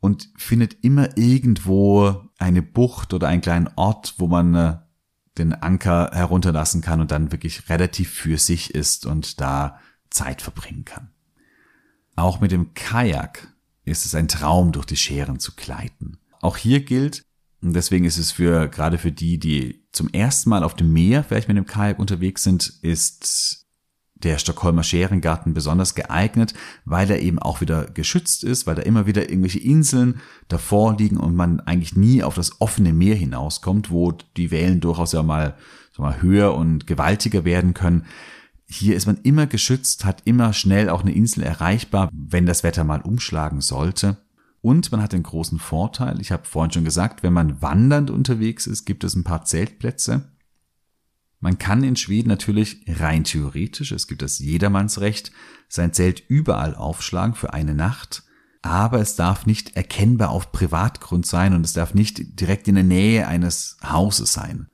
und 0.00 0.28
findet 0.36 0.84
immer 0.84 1.16
irgendwo 1.16 2.27
eine 2.38 2.62
Bucht 2.62 3.12
oder 3.12 3.28
einen 3.28 3.42
kleinen 3.42 3.68
Ort, 3.76 4.14
wo 4.18 4.28
man 4.28 4.54
äh, 4.54 4.78
den 5.36 5.52
Anker 5.52 6.10
herunterlassen 6.12 6.80
kann 6.80 7.00
und 7.00 7.10
dann 7.10 7.32
wirklich 7.32 7.68
relativ 7.68 8.10
für 8.10 8.38
sich 8.38 8.74
ist 8.74 9.06
und 9.06 9.40
da 9.40 9.78
Zeit 10.10 10.40
verbringen 10.42 10.84
kann. 10.84 11.10
Auch 12.16 12.40
mit 12.40 12.50
dem 12.50 12.74
Kajak 12.74 13.52
ist 13.84 14.06
es 14.06 14.14
ein 14.14 14.28
Traum, 14.28 14.72
durch 14.72 14.86
die 14.86 14.96
Scheren 14.96 15.38
zu 15.38 15.54
gleiten. 15.54 16.18
Auch 16.40 16.56
hier 16.56 16.84
gilt, 16.84 17.22
und 17.60 17.74
deswegen 17.74 18.04
ist 18.04 18.18
es 18.18 18.30
für, 18.30 18.68
gerade 18.68 18.98
für 18.98 19.12
die, 19.12 19.38
die 19.38 19.84
zum 19.92 20.08
ersten 20.08 20.50
Mal 20.50 20.62
auf 20.62 20.74
dem 20.74 20.92
Meer 20.92 21.24
vielleicht 21.24 21.48
mit 21.48 21.56
dem 21.56 21.66
Kajak 21.66 21.98
unterwegs 21.98 22.44
sind, 22.44 22.72
ist 22.82 23.57
der 24.22 24.38
Stockholmer 24.38 24.82
Scherengarten 24.82 25.54
besonders 25.54 25.94
geeignet, 25.94 26.54
weil 26.84 27.10
er 27.10 27.20
eben 27.20 27.38
auch 27.38 27.60
wieder 27.60 27.84
geschützt 27.86 28.44
ist, 28.44 28.66
weil 28.66 28.74
da 28.74 28.82
immer 28.82 29.06
wieder 29.06 29.28
irgendwelche 29.28 29.60
Inseln 29.60 30.20
davor 30.48 30.96
liegen 30.96 31.16
und 31.16 31.34
man 31.34 31.60
eigentlich 31.60 31.96
nie 31.96 32.22
auf 32.22 32.34
das 32.34 32.60
offene 32.60 32.92
Meer 32.92 33.14
hinauskommt, 33.14 33.90
wo 33.90 34.12
die 34.36 34.50
Wellen 34.50 34.80
durchaus 34.80 35.12
ja 35.12 35.22
mal, 35.22 35.56
so 35.92 36.02
mal 36.02 36.20
höher 36.22 36.54
und 36.54 36.86
gewaltiger 36.86 37.44
werden 37.44 37.74
können. 37.74 38.06
Hier 38.66 38.96
ist 38.96 39.06
man 39.06 39.18
immer 39.22 39.46
geschützt, 39.46 40.04
hat 40.04 40.22
immer 40.24 40.52
schnell 40.52 40.90
auch 40.90 41.02
eine 41.02 41.12
Insel 41.12 41.42
erreichbar, 41.42 42.10
wenn 42.12 42.44
das 42.44 42.62
Wetter 42.62 42.84
mal 42.84 43.00
umschlagen 43.00 43.60
sollte. 43.60 44.18
Und 44.60 44.90
man 44.92 45.00
hat 45.00 45.12
den 45.12 45.22
großen 45.22 45.58
Vorteil, 45.58 46.20
ich 46.20 46.32
habe 46.32 46.44
vorhin 46.44 46.72
schon 46.72 46.84
gesagt, 46.84 47.22
wenn 47.22 47.32
man 47.32 47.62
wandernd 47.62 48.10
unterwegs 48.10 48.66
ist, 48.66 48.84
gibt 48.84 49.04
es 49.04 49.14
ein 49.14 49.24
paar 49.24 49.44
Zeltplätze. 49.44 50.24
Man 51.40 51.58
kann 51.58 51.84
in 51.84 51.96
Schweden 51.96 52.28
natürlich 52.28 52.84
rein 52.88 53.24
theoretisch, 53.24 53.92
es 53.92 54.08
gibt 54.08 54.22
das 54.22 54.38
Jedermannsrecht, 54.38 55.30
sein 55.68 55.92
Zelt 55.92 56.22
überall 56.28 56.74
aufschlagen 56.74 57.34
für 57.34 57.52
eine 57.52 57.74
Nacht, 57.74 58.24
aber 58.62 59.00
es 59.00 59.14
darf 59.14 59.46
nicht 59.46 59.76
erkennbar 59.76 60.30
auf 60.30 60.50
Privatgrund 60.50 61.26
sein 61.26 61.54
und 61.54 61.64
es 61.64 61.74
darf 61.74 61.94
nicht 61.94 62.40
direkt 62.40 62.66
in 62.66 62.74
der 62.74 62.84
Nähe 62.84 63.28
eines 63.28 63.76
Hauses 63.84 64.32
sein. 64.32 64.68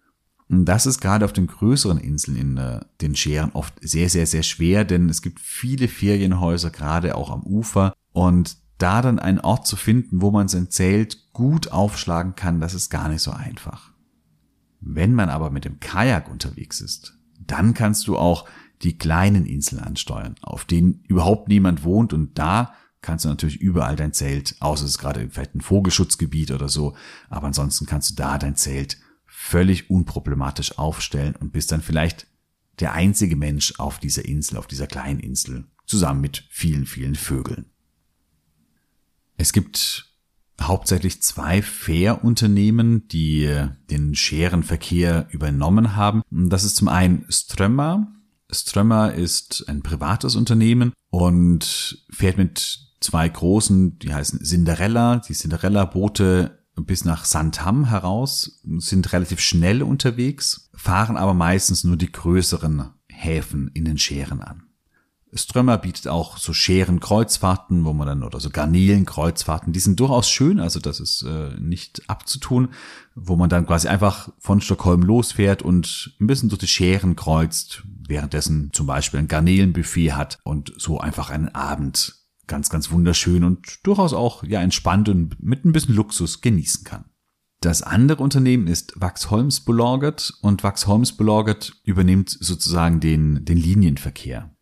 Und 0.48 0.66
das 0.66 0.86
ist 0.86 1.00
gerade 1.00 1.24
auf 1.24 1.32
den 1.32 1.46
größeren 1.46 1.98
Inseln 1.98 2.36
in 2.36 2.56
äh, 2.56 2.80
den 3.00 3.16
Scheren 3.16 3.52
oft 3.52 3.74
sehr, 3.80 4.08
sehr, 4.08 4.26
sehr 4.26 4.42
schwer, 4.42 4.84
denn 4.84 5.08
es 5.08 5.22
gibt 5.22 5.40
viele 5.40 5.88
Ferienhäuser, 5.88 6.70
gerade 6.70 7.16
auch 7.16 7.30
am 7.30 7.42
Ufer. 7.42 7.94
Und 8.12 8.58
da 8.78 9.00
dann 9.02 9.18
einen 9.18 9.40
Ort 9.40 9.66
zu 9.66 9.76
finden, 9.76 10.20
wo 10.20 10.30
man 10.30 10.48
sein 10.48 10.70
Zelt 10.70 11.32
gut 11.32 11.72
aufschlagen 11.72 12.34
kann, 12.34 12.60
das 12.60 12.74
ist 12.74 12.90
gar 12.90 13.08
nicht 13.08 13.22
so 13.22 13.30
einfach. 13.30 13.93
Wenn 14.86 15.14
man 15.14 15.30
aber 15.30 15.50
mit 15.50 15.64
dem 15.64 15.80
Kajak 15.80 16.30
unterwegs 16.30 16.80
ist, 16.82 17.18
dann 17.40 17.72
kannst 17.72 18.06
du 18.06 18.18
auch 18.18 18.46
die 18.82 18.98
kleinen 18.98 19.46
Inseln 19.46 19.80
ansteuern, 19.80 20.34
auf 20.42 20.66
denen 20.66 21.02
überhaupt 21.08 21.48
niemand 21.48 21.84
wohnt 21.84 22.12
und 22.12 22.38
da 22.38 22.74
kannst 23.00 23.24
du 23.24 23.30
natürlich 23.30 23.56
überall 23.56 23.96
dein 23.96 24.12
Zelt, 24.12 24.56
außer 24.60 24.84
es 24.84 24.92
ist 24.92 24.98
gerade 24.98 25.28
vielleicht 25.30 25.54
ein 25.54 25.62
Vogelschutzgebiet 25.62 26.50
oder 26.50 26.68
so, 26.68 26.94
aber 27.30 27.46
ansonsten 27.46 27.86
kannst 27.86 28.10
du 28.10 28.14
da 28.14 28.36
dein 28.36 28.56
Zelt 28.56 28.98
völlig 29.24 29.88
unproblematisch 29.88 30.78
aufstellen 30.78 31.34
und 31.36 31.52
bist 31.52 31.72
dann 31.72 31.82
vielleicht 31.82 32.26
der 32.80 32.92
einzige 32.92 33.36
Mensch 33.36 33.78
auf 33.78 33.98
dieser 33.98 34.24
Insel, 34.24 34.58
auf 34.58 34.66
dieser 34.66 34.86
kleinen 34.86 35.20
Insel, 35.20 35.64
zusammen 35.86 36.20
mit 36.20 36.46
vielen, 36.50 36.86
vielen 36.86 37.14
Vögeln. 37.14 37.66
Es 39.36 39.52
gibt 39.52 40.13
hauptsächlich 40.60 41.22
zwei 41.22 41.62
Fährunternehmen, 41.62 43.08
die 43.08 43.50
den 43.90 44.14
Scherenverkehr 44.14 45.28
übernommen 45.30 45.96
haben. 45.96 46.22
Das 46.30 46.64
ist 46.64 46.76
zum 46.76 46.88
einen 46.88 47.26
Strömmer. 47.28 48.08
Strömmer 48.50 49.14
ist 49.14 49.64
ein 49.68 49.82
privates 49.82 50.36
Unternehmen 50.36 50.92
und 51.10 52.04
fährt 52.10 52.38
mit 52.38 52.78
zwei 53.00 53.28
großen, 53.28 53.98
die 53.98 54.14
heißen 54.14 54.44
Cinderella. 54.44 55.16
Die 55.16 55.34
Cinderella-Boote 55.34 56.64
bis 56.76 57.04
nach 57.04 57.24
Santam 57.24 57.84
heraus, 57.84 58.60
sind 58.78 59.12
relativ 59.12 59.40
schnell 59.40 59.82
unterwegs, 59.82 60.70
fahren 60.74 61.16
aber 61.16 61.34
meistens 61.34 61.84
nur 61.84 61.96
die 61.96 62.10
größeren 62.10 62.90
Häfen 63.08 63.70
in 63.74 63.84
den 63.84 63.98
Scheren 63.98 64.40
an. 64.40 64.63
Strömmer 65.34 65.78
bietet 65.78 66.08
auch 66.08 66.38
so 66.38 66.52
Scherenkreuzfahrten, 66.52 67.84
wo 67.84 67.92
man 67.92 68.06
dann 68.06 68.22
oder 68.22 68.38
so 68.38 68.50
Garnelenkreuzfahrten, 68.50 69.72
die 69.72 69.80
sind 69.80 69.98
durchaus 69.98 70.30
schön, 70.30 70.60
also 70.60 70.78
das 70.78 71.00
ist 71.00 71.22
äh, 71.22 71.50
nicht 71.58 72.08
abzutun, 72.08 72.68
wo 73.14 73.36
man 73.36 73.50
dann 73.50 73.66
quasi 73.66 73.88
einfach 73.88 74.30
von 74.38 74.60
Stockholm 74.60 75.02
losfährt 75.02 75.62
und 75.62 76.14
ein 76.20 76.26
bisschen 76.26 76.48
durch 76.48 76.60
die 76.60 76.68
Scheren 76.68 77.16
kreuzt, 77.16 77.82
währenddessen 78.06 78.70
zum 78.72 78.86
Beispiel 78.86 79.20
ein 79.20 79.28
Garnelenbuffet 79.28 80.12
hat 80.12 80.38
und 80.44 80.72
so 80.76 81.00
einfach 81.00 81.30
einen 81.30 81.48
Abend 81.48 82.14
ganz, 82.46 82.70
ganz 82.70 82.90
wunderschön 82.90 83.42
und 83.42 83.86
durchaus 83.86 84.12
auch 84.12 84.44
ja 84.44 84.60
entspannt 84.60 85.08
und 85.08 85.42
mit 85.42 85.64
ein 85.64 85.72
bisschen 85.72 85.94
Luxus 85.94 86.40
genießen 86.42 86.84
kann. 86.84 87.06
Das 87.60 87.82
andere 87.82 88.22
Unternehmen 88.22 88.66
ist 88.66 88.92
Vaxholms 89.00 89.60
Bolaget 89.60 90.34
und 90.42 90.62
Vaxholms 90.62 91.16
Bolaget 91.16 91.72
übernimmt 91.84 92.28
sozusagen 92.28 93.00
den, 93.00 93.44
den 93.46 93.56
Linienverkehr. 93.56 94.53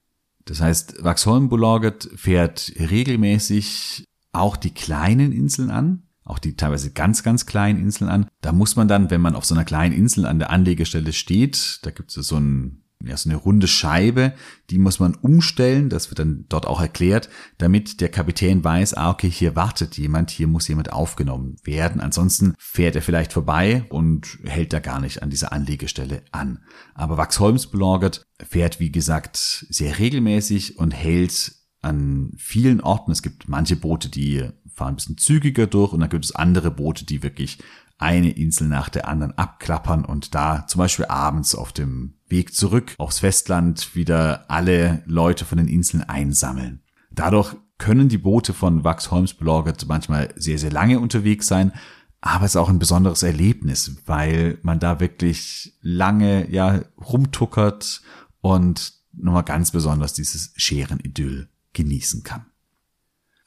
Das 0.45 0.61
heißt, 0.61 1.03
Vaxholm 1.03 1.49
Bolaget 1.49 2.11
fährt 2.17 2.73
regelmäßig 2.79 4.05
auch 4.33 4.57
die 4.57 4.73
kleinen 4.73 5.33
Inseln 5.33 5.71
an, 5.71 6.03
auch 6.25 6.39
die 6.39 6.57
teilweise 6.57 6.93
ganz, 6.93 7.23
ganz 7.23 7.47
kleinen 7.47 7.79
Inseln 7.79 8.11
an. 8.11 8.27
Da 8.41 8.53
muss 8.53 8.77
man 8.77 8.89
dann, 8.89 9.11
wenn 9.11 9.21
man 9.21 9.35
auf 9.35 9.45
so 9.45 9.55
einer 9.55 9.65
kleinen 9.65 9.95
Insel 9.95 10.27
an 10.27 10.39
der 10.39 10.51
Anlegestelle 10.51 11.13
steht, 11.13 11.81
da 11.83 11.91
gibt 11.91 12.17
es 12.17 12.27
so 12.27 12.37
ein 12.37 12.82
ja, 13.05 13.17
so 13.17 13.29
eine 13.29 13.39
runde 13.39 13.67
Scheibe, 13.67 14.35
die 14.71 14.79
muss 14.79 15.01
man 15.01 15.15
umstellen, 15.15 15.89
das 15.89 16.11
wird 16.11 16.19
dann 16.19 16.47
dort 16.49 16.67
auch 16.67 16.81
erklärt, 16.81 17.29
damit 17.59 18.01
der 18.01 18.09
Kapitän 18.09 18.63
weiß, 18.63 18.95
ah, 18.95 19.11
okay, 19.11 19.31
hier 19.31 19.57
wartet 19.57 19.97
jemand, 19.99 20.31
hier 20.31 20.47
muss 20.47 20.69
jemand 20.69 20.93
aufgenommen 20.93 21.57
werden. 21.65 22.01
Ansonsten 22.01 22.55
fährt 22.59 22.97
er 22.97 23.03
vielleicht 23.03 23.33
vorbei 23.33 23.85
und 23.89 24.39
hält 24.45 24.73
da 24.73 24.81
gar 24.81 25.01
nicht 25.01 25.23
an 25.23 25.31
dieser 25.31 25.53
Anlegestelle 25.53 26.23
an. 26.31 26.61
Aber 26.95 27.17
Waxholms 27.17 27.69
belagert 27.69 28.25
fährt, 28.43 28.81
wie 28.81 28.93
gesagt, 28.93 29.37
sehr 29.37 29.99
regelmäßig 29.99 30.79
und 30.79 30.93
hält 30.93 31.53
an 31.81 32.33
vielen 32.39 32.81
Orten. 32.81 33.11
Es 33.11 33.23
gibt 33.23 33.49
manche 33.49 33.77
Boote, 33.77 34.09
die 34.09 34.49
fahren 34.75 34.95
ein 34.95 34.97
bisschen 34.97 35.19
zügiger 35.19 35.67
durch 35.67 35.93
und 35.93 36.01
dann 36.01 36.11
gibt 36.11 36.25
es 36.25 36.35
andere 36.35 36.71
Boote, 36.71 37.05
die 37.05 37.23
wirklich 37.23 37.59
eine 37.99 38.31
Insel 38.31 38.69
nach 38.69 38.89
der 38.89 39.09
anderen 39.09 39.37
abklappern 39.39 40.05
und 40.05 40.35
da 40.35 40.67
zum 40.67 40.81
Beispiel 40.81 41.07
abends 41.07 41.55
auf 41.55 41.73
dem 41.73 42.15
Weg 42.29 42.55
zurück 42.55 42.95
aufs 42.99 43.21
Festland 43.21 43.95
wieder 43.95 44.51
alle 44.51 45.03
Leute 45.07 45.45
von 45.45 45.59
den 45.59 45.69
Inseln 45.69 46.03
einsammeln. 46.03 46.83
Dadurch 47.11 47.55
können 47.79 48.09
die 48.09 48.19
Boote 48.19 48.53
von 48.55 48.85
Vaxholms 48.85 49.35
belagert 49.35 49.87
manchmal 49.89 50.33
sehr, 50.37 50.59
sehr 50.59 50.71
lange 50.71 51.01
unterwegs 51.01 51.47
sein, 51.47 51.73
aber 52.21 52.45
es 52.45 52.53
ist 52.53 52.57
auch 52.57 52.69
ein 52.69 52.79
besonderes 52.79 53.25
Erlebnis, 53.25 53.97
weil 54.07 54.59
man 54.63 54.79
da 54.79 55.01
wirklich 55.01 55.77
lange, 55.81 56.49
ja, 56.51 56.83
rumtuckert 56.97 58.01
und 58.41 58.93
nochmal 59.13 59.43
ganz 59.43 59.73
besonders 59.73 60.15
dieses 60.15 60.53
Scheren-Idyll 60.57 61.49
genießen 61.73 62.23
kann. 62.23 62.47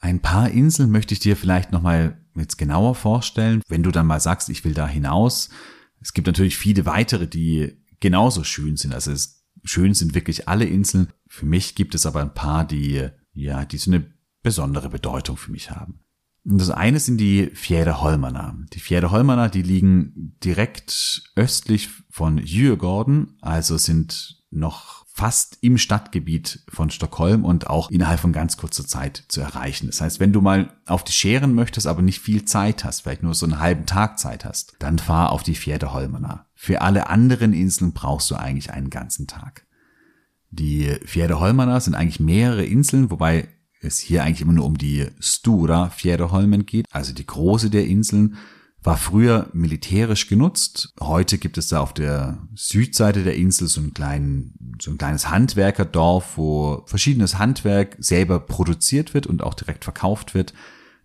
Ein 0.00 0.20
paar 0.20 0.50
Inseln 0.50 0.90
möchte 0.90 1.14
ich 1.14 1.20
dir 1.20 1.36
vielleicht 1.36 1.72
nochmal 1.72 2.20
jetzt 2.40 2.58
genauer 2.58 2.94
vorstellen, 2.94 3.62
wenn 3.68 3.82
du 3.82 3.90
dann 3.90 4.06
mal 4.06 4.20
sagst, 4.20 4.48
ich 4.48 4.64
will 4.64 4.74
da 4.74 4.86
hinaus. 4.86 5.50
Es 6.00 6.12
gibt 6.12 6.26
natürlich 6.26 6.56
viele 6.56 6.86
weitere, 6.86 7.26
die 7.26 7.76
genauso 8.00 8.44
schön 8.44 8.76
sind. 8.76 8.94
Also 8.94 9.12
es, 9.12 9.44
schön 9.64 9.94
sind 9.94 10.14
wirklich 10.14 10.48
alle 10.48 10.64
Inseln. 10.64 11.08
Für 11.28 11.46
mich 11.46 11.74
gibt 11.74 11.94
es 11.94 12.06
aber 12.06 12.20
ein 12.20 12.34
paar, 12.34 12.66
die, 12.66 13.08
ja, 13.32 13.64
die 13.64 13.78
so 13.78 13.90
eine 13.90 14.06
besondere 14.42 14.88
Bedeutung 14.88 15.36
für 15.36 15.50
mich 15.50 15.70
haben. 15.70 16.00
Und 16.44 16.60
das 16.60 16.70
eine 16.70 17.00
sind 17.00 17.18
die 17.18 17.50
Fjäderholmerna. 17.52 18.56
Die 18.72 18.78
Fjäderholmerna, 18.78 19.48
die 19.48 19.62
liegen 19.62 20.36
direkt 20.44 21.24
östlich 21.34 21.88
von 22.08 22.36
Djurgården, 22.36 23.36
also 23.40 23.76
sind 23.76 24.44
noch 24.50 24.95
fast 25.16 25.56
im 25.62 25.78
Stadtgebiet 25.78 26.62
von 26.68 26.90
Stockholm 26.90 27.46
und 27.46 27.70
auch 27.70 27.90
innerhalb 27.90 28.20
von 28.20 28.34
ganz 28.34 28.58
kurzer 28.58 28.86
Zeit 28.86 29.24
zu 29.28 29.40
erreichen. 29.40 29.86
Das 29.86 30.02
heißt, 30.02 30.20
wenn 30.20 30.34
du 30.34 30.42
mal 30.42 30.74
auf 30.84 31.04
die 31.04 31.12
Scheren 31.12 31.54
möchtest, 31.54 31.86
aber 31.86 32.02
nicht 32.02 32.20
viel 32.20 32.44
Zeit 32.44 32.84
hast, 32.84 33.00
vielleicht 33.00 33.22
nur 33.22 33.32
so 33.32 33.46
einen 33.46 33.58
halben 33.58 33.86
Tag 33.86 34.18
Zeit 34.18 34.44
hast, 34.44 34.76
dann 34.78 34.98
fahr 34.98 35.32
auf 35.32 35.42
die 35.42 35.54
Fjäderholmerna. 35.54 36.44
Für 36.54 36.82
alle 36.82 37.08
anderen 37.08 37.54
Inseln 37.54 37.94
brauchst 37.94 38.30
du 38.30 38.34
eigentlich 38.34 38.74
einen 38.74 38.90
ganzen 38.90 39.26
Tag. 39.26 39.66
Die 40.50 40.94
Fjäderholmerna 41.06 41.80
sind 41.80 41.94
eigentlich 41.94 42.20
mehrere 42.20 42.66
Inseln, 42.66 43.10
wobei 43.10 43.48
es 43.80 43.98
hier 43.98 44.22
eigentlich 44.22 44.42
immer 44.42 44.52
nur 44.52 44.66
um 44.66 44.76
die 44.76 45.06
Stura 45.18 45.88
Fjäderholmen 45.88 46.66
geht, 46.66 46.84
also 46.90 47.14
die 47.14 47.24
große 47.24 47.70
der 47.70 47.86
Inseln 47.86 48.36
war 48.86 48.96
früher 48.96 49.50
militärisch 49.52 50.28
genutzt. 50.28 50.94
Heute 51.00 51.38
gibt 51.38 51.58
es 51.58 51.66
da 51.66 51.80
auf 51.80 51.92
der 51.92 52.38
Südseite 52.54 53.24
der 53.24 53.34
Insel 53.34 53.66
so, 53.66 53.80
einen 53.80 53.94
kleinen, 53.94 54.76
so 54.80 54.92
ein 54.92 54.98
kleines 54.98 55.28
Handwerkerdorf, 55.28 56.36
wo 56.36 56.84
verschiedenes 56.86 57.36
Handwerk 57.36 57.96
selber 57.98 58.38
produziert 58.38 59.12
wird 59.12 59.26
und 59.26 59.42
auch 59.42 59.54
direkt 59.54 59.82
verkauft 59.82 60.34
wird. 60.34 60.54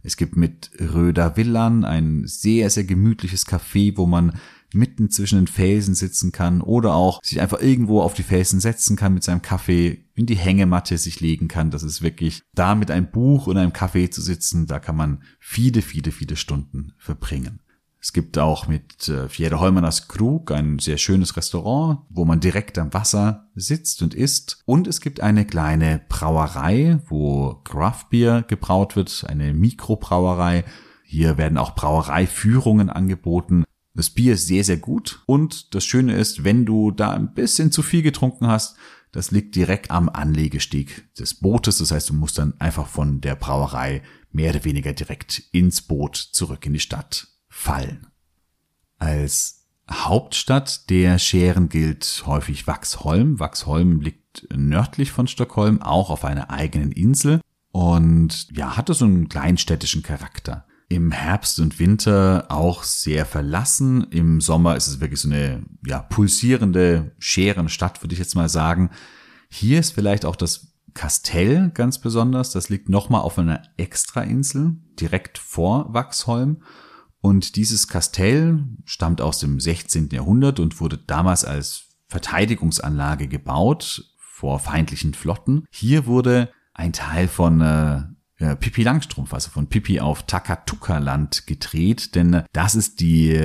Es 0.03 0.15
gibt 0.15 0.37
mit 0.37 0.69
Röder 0.79 1.37
Villan 1.37 1.83
ein 1.83 2.27
sehr, 2.27 2.69
sehr 2.69 2.83
gemütliches 2.83 3.47
Café, 3.47 3.97
wo 3.97 4.05
man 4.05 4.39
mitten 4.73 5.09
zwischen 5.09 5.39
den 5.39 5.47
Felsen 5.47 5.95
sitzen 5.95 6.31
kann 6.31 6.61
oder 6.61 6.93
auch 6.93 7.19
sich 7.23 7.41
einfach 7.41 7.61
irgendwo 7.61 8.01
auf 8.01 8.13
die 8.13 8.23
Felsen 8.23 8.59
setzen 8.59 8.95
kann 8.95 9.15
mit 9.15 9.23
seinem 9.23 9.41
Kaffee, 9.41 10.05
in 10.13 10.27
die 10.27 10.37
Hängematte 10.37 10.99
sich 10.99 11.19
legen 11.19 11.47
kann. 11.47 11.71
Das 11.71 11.81
ist 11.81 12.03
wirklich 12.03 12.43
da 12.53 12.75
mit 12.75 12.91
einem 12.91 13.09
Buch 13.09 13.47
und 13.47 13.57
einem 13.57 13.73
Kaffee 13.73 14.11
zu 14.11 14.21
sitzen, 14.21 14.67
da 14.67 14.77
kann 14.77 14.95
man 14.95 15.23
viele, 15.39 15.81
viele, 15.81 16.11
viele 16.11 16.35
Stunden 16.35 16.93
verbringen. 16.99 17.59
Es 18.03 18.13
gibt 18.13 18.39
auch 18.39 18.67
mit 18.67 19.07
äh, 19.09 19.29
Fjäderholmernas 19.29 20.07
Krug 20.07 20.49
ein 20.49 20.79
sehr 20.79 20.97
schönes 20.97 21.37
Restaurant, 21.37 21.99
wo 22.09 22.25
man 22.25 22.39
direkt 22.39 22.79
am 22.79 22.91
Wasser 22.95 23.51
sitzt 23.53 24.01
und 24.01 24.15
isst. 24.15 24.63
Und 24.65 24.87
es 24.87 25.01
gibt 25.01 25.21
eine 25.21 25.45
kleine 25.45 26.01
Brauerei, 26.09 26.99
wo 27.05 27.61
Craftbeer 27.63 28.41
gebraut 28.41 28.95
wird, 28.95 29.25
eine 29.27 29.53
Mikrobrauerei. 29.53 30.63
Hier 31.03 31.37
werden 31.37 31.59
auch 31.59 31.75
Brauereiführungen 31.75 32.89
angeboten. 32.89 33.65
Das 33.93 34.09
Bier 34.09 34.33
ist 34.33 34.47
sehr, 34.47 34.63
sehr 34.63 34.77
gut. 34.77 35.21
Und 35.27 35.75
das 35.75 35.85
Schöne 35.85 36.15
ist, 36.15 36.43
wenn 36.43 36.65
du 36.65 36.89
da 36.89 37.11
ein 37.11 37.35
bisschen 37.35 37.71
zu 37.71 37.83
viel 37.83 38.01
getrunken 38.01 38.47
hast, 38.47 38.77
das 39.11 39.29
liegt 39.29 39.55
direkt 39.55 39.91
am 39.91 40.09
Anlegesteg 40.09 41.13
des 41.15 41.35
Bootes. 41.35 41.77
Das 41.77 41.91
heißt, 41.91 42.09
du 42.09 42.15
musst 42.15 42.39
dann 42.39 42.59
einfach 42.59 42.87
von 42.87 43.21
der 43.21 43.35
Brauerei 43.35 44.01
mehr 44.31 44.51
oder 44.51 44.63
weniger 44.63 44.93
direkt 44.93 45.43
ins 45.51 45.83
Boot 45.83 46.15
zurück 46.15 46.65
in 46.65 46.73
die 46.73 46.79
Stadt 46.79 47.30
fallen. 47.51 48.07
Als 48.97 49.67
Hauptstadt 49.91 50.89
der 50.89 51.19
Scheren 51.19 51.69
gilt 51.69 52.23
häufig 52.25 52.65
Waxholm. 52.65 53.39
Waxholm 53.39 53.99
liegt 53.99 54.47
nördlich 54.55 55.11
von 55.11 55.27
Stockholm, 55.27 55.81
auch 55.81 56.09
auf 56.09 56.23
einer 56.23 56.49
eigenen 56.49 56.91
Insel 56.91 57.41
und 57.71 58.47
ja, 58.55 58.77
hatte 58.77 58.93
so 58.93 59.05
einen 59.05 59.29
kleinstädtischen 59.29 60.01
Charakter. 60.01 60.65
Im 60.87 61.11
Herbst 61.11 61.59
und 61.59 61.77
Winter 61.79 62.45
auch 62.49 62.83
sehr 62.83 63.25
verlassen. 63.25 64.07
Im 64.11 64.41
Sommer 64.41 64.75
ist 64.75 64.87
es 64.87 64.99
wirklich 64.99 65.19
so 65.19 65.29
eine 65.29 65.63
ja, 65.85 65.99
pulsierende 65.99 67.11
Scherenstadt, 67.19 68.01
würde 68.01 68.13
ich 68.13 68.19
jetzt 68.19 68.35
mal 68.35 68.49
sagen. 68.49 68.89
Hier 69.49 69.79
ist 69.79 69.93
vielleicht 69.93 70.25
auch 70.25 70.35
das 70.35 70.73
Kastell 70.93 71.69
ganz 71.73 71.99
besonders. 71.99 72.51
Das 72.51 72.69
liegt 72.69 72.89
nochmal 72.89 73.21
auf 73.21 73.37
einer 73.39 73.61
Extrainsel 73.77 74.77
direkt 74.99 75.37
vor 75.37 75.93
Waxholm 75.93 76.61
und 77.21 77.55
dieses 77.55 77.87
Kastell 77.87 78.65
stammt 78.85 79.21
aus 79.21 79.39
dem 79.39 79.59
16. 79.59 80.09
Jahrhundert 80.11 80.59
und 80.59 80.79
wurde 80.81 80.97
damals 80.97 81.45
als 81.45 81.85
Verteidigungsanlage 82.07 83.27
gebaut 83.27 84.03
vor 84.17 84.59
feindlichen 84.59 85.13
Flotten. 85.13 85.65
Hier 85.71 86.07
wurde 86.07 86.51
ein 86.73 86.93
Teil 86.93 87.27
von 87.27 87.61
äh, 87.61 88.55
Pippi 88.55 88.83
Langstrumpf, 88.83 89.33
also 89.33 89.51
von 89.51 89.67
Pippi 89.67 89.99
auf 89.99 90.23
Takatuka-Land 90.23 91.45
gedreht, 91.45 92.15
denn 92.15 92.43
das 92.53 92.73
ist 92.73 92.99
die 92.99 93.39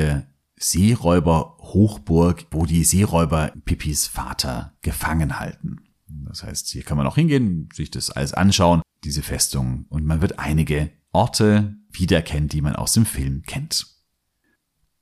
Seeräuber-Hochburg, 0.59 2.47
wo 2.51 2.65
die 2.65 2.83
Seeräuber 2.83 3.53
Pippis 3.67 4.07
Vater 4.07 4.73
gefangen 4.81 5.39
halten. 5.39 5.83
Das 6.09 6.43
heißt, 6.45 6.69
hier 6.69 6.83
kann 6.83 6.97
man 6.97 7.07
auch 7.07 7.17
hingehen, 7.17 7.69
sich 7.75 7.91
das 7.91 8.11
alles 8.11 8.33
anschauen, 8.33 8.81
diese 9.05 9.23
Festung, 9.23 9.85
und 9.91 10.07
man 10.07 10.23
wird 10.23 10.39
einige 10.39 10.91
Orte 11.13 11.77
wiedererkennen, 11.99 12.49
die 12.49 12.63
man 12.63 12.77
aus 12.77 12.93
dem 12.93 13.07
Film 13.07 13.43
kennt. 13.47 13.87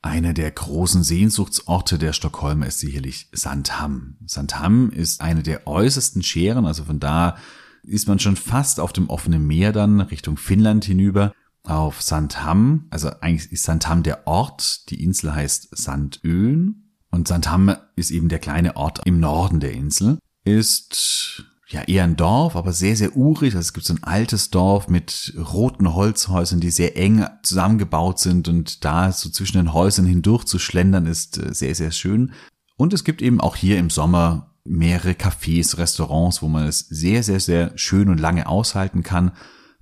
Einer 0.02 0.34
der 0.34 0.50
großen 0.50 1.02
Sehnsuchtsorte 1.02 1.98
der 1.98 2.12
Stockholmer 2.12 2.66
ist 2.66 2.80
sicherlich 2.80 3.28
Sandham. 3.32 4.18
Sandham 4.26 4.90
ist 4.90 5.20
eine 5.22 5.42
der 5.42 5.66
äußersten 5.66 6.22
Scheren, 6.22 6.66
also 6.66 6.84
von 6.84 7.00
da 7.00 7.36
ist 7.82 8.08
man 8.08 8.18
schon 8.18 8.36
fast 8.36 8.80
auf 8.80 8.92
dem 8.92 9.08
offenen 9.08 9.46
Meer 9.46 9.72
dann 9.72 10.00
Richtung 10.00 10.36
Finnland 10.36 10.84
hinüber. 10.84 11.32
auf 11.66 12.02
Sandham. 12.02 12.86
Also 12.90 13.08
eigentlich 13.20 13.50
ist 13.50 13.64
Sandham 13.64 14.02
der 14.02 14.26
Ort, 14.26 14.90
die 14.90 15.02
Insel 15.02 15.34
heißt 15.34 15.68
Sandöen. 15.72 16.92
Und 17.10 17.28
Sandham 17.28 17.74
ist 17.96 18.10
eben 18.10 18.28
der 18.28 18.38
kleine 18.38 18.76
Ort 18.76 19.00
im 19.06 19.18
Norden 19.18 19.60
der 19.60 19.72
Insel. 19.72 20.18
Ist 20.44 21.44
ja 21.74 21.82
eher 21.82 22.04
ein 22.04 22.16
Dorf, 22.16 22.56
aber 22.56 22.72
sehr, 22.72 22.96
sehr 22.96 23.16
urig. 23.16 23.54
Also 23.54 23.60
es 23.60 23.72
gibt 23.72 23.86
so 23.86 23.94
ein 23.94 24.02
altes 24.02 24.50
Dorf 24.50 24.88
mit 24.88 25.34
roten 25.52 25.94
Holzhäusern, 25.94 26.60
die 26.60 26.70
sehr 26.70 26.96
eng 26.96 27.26
zusammengebaut 27.42 28.18
sind 28.18 28.48
und 28.48 28.84
da 28.84 29.12
so 29.12 29.28
zwischen 29.28 29.58
den 29.58 29.72
Häusern 29.72 30.06
hindurch 30.06 30.44
zu 30.44 30.58
schlendern 30.58 31.06
ist 31.06 31.38
äh, 31.38 31.52
sehr, 31.52 31.74
sehr 31.74 31.90
schön. 31.90 32.32
Und 32.76 32.92
es 32.92 33.04
gibt 33.04 33.22
eben 33.22 33.40
auch 33.40 33.56
hier 33.56 33.78
im 33.78 33.90
Sommer 33.90 34.54
mehrere 34.64 35.12
Cafés, 35.12 35.76
Restaurants, 35.76 36.42
wo 36.42 36.48
man 36.48 36.66
es 36.66 36.80
sehr, 36.80 37.22
sehr, 37.22 37.40
sehr 37.40 37.76
schön 37.76 38.08
und 38.08 38.18
lange 38.18 38.48
aushalten 38.48 39.02
kann. 39.02 39.32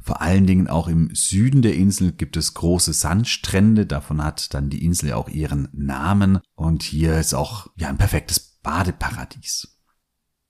Vor 0.01 0.21
allen 0.21 0.47
Dingen 0.47 0.67
auch 0.67 0.89
im 0.89 1.15
Süden 1.15 1.63
der 1.63 1.77
Insel 1.77 2.11
gibt 2.11 2.37
es 2.37 2.55
große 2.55 2.93
Sandstrände. 2.93 3.87
Davon 3.87 4.23
hat 4.23 4.53
dann 4.53 4.69
die 4.69 4.85
Insel 4.85 5.13
auch 5.13 5.29
ihren 5.29 5.69
Namen. 5.73 6.41
Und 6.57 6.83
hier 6.83 7.19
ist 7.19 7.35
auch 7.35 7.69
ja 7.77 7.89
ein 7.89 7.99
perfektes 7.99 8.59
Badeparadies. 8.63 9.79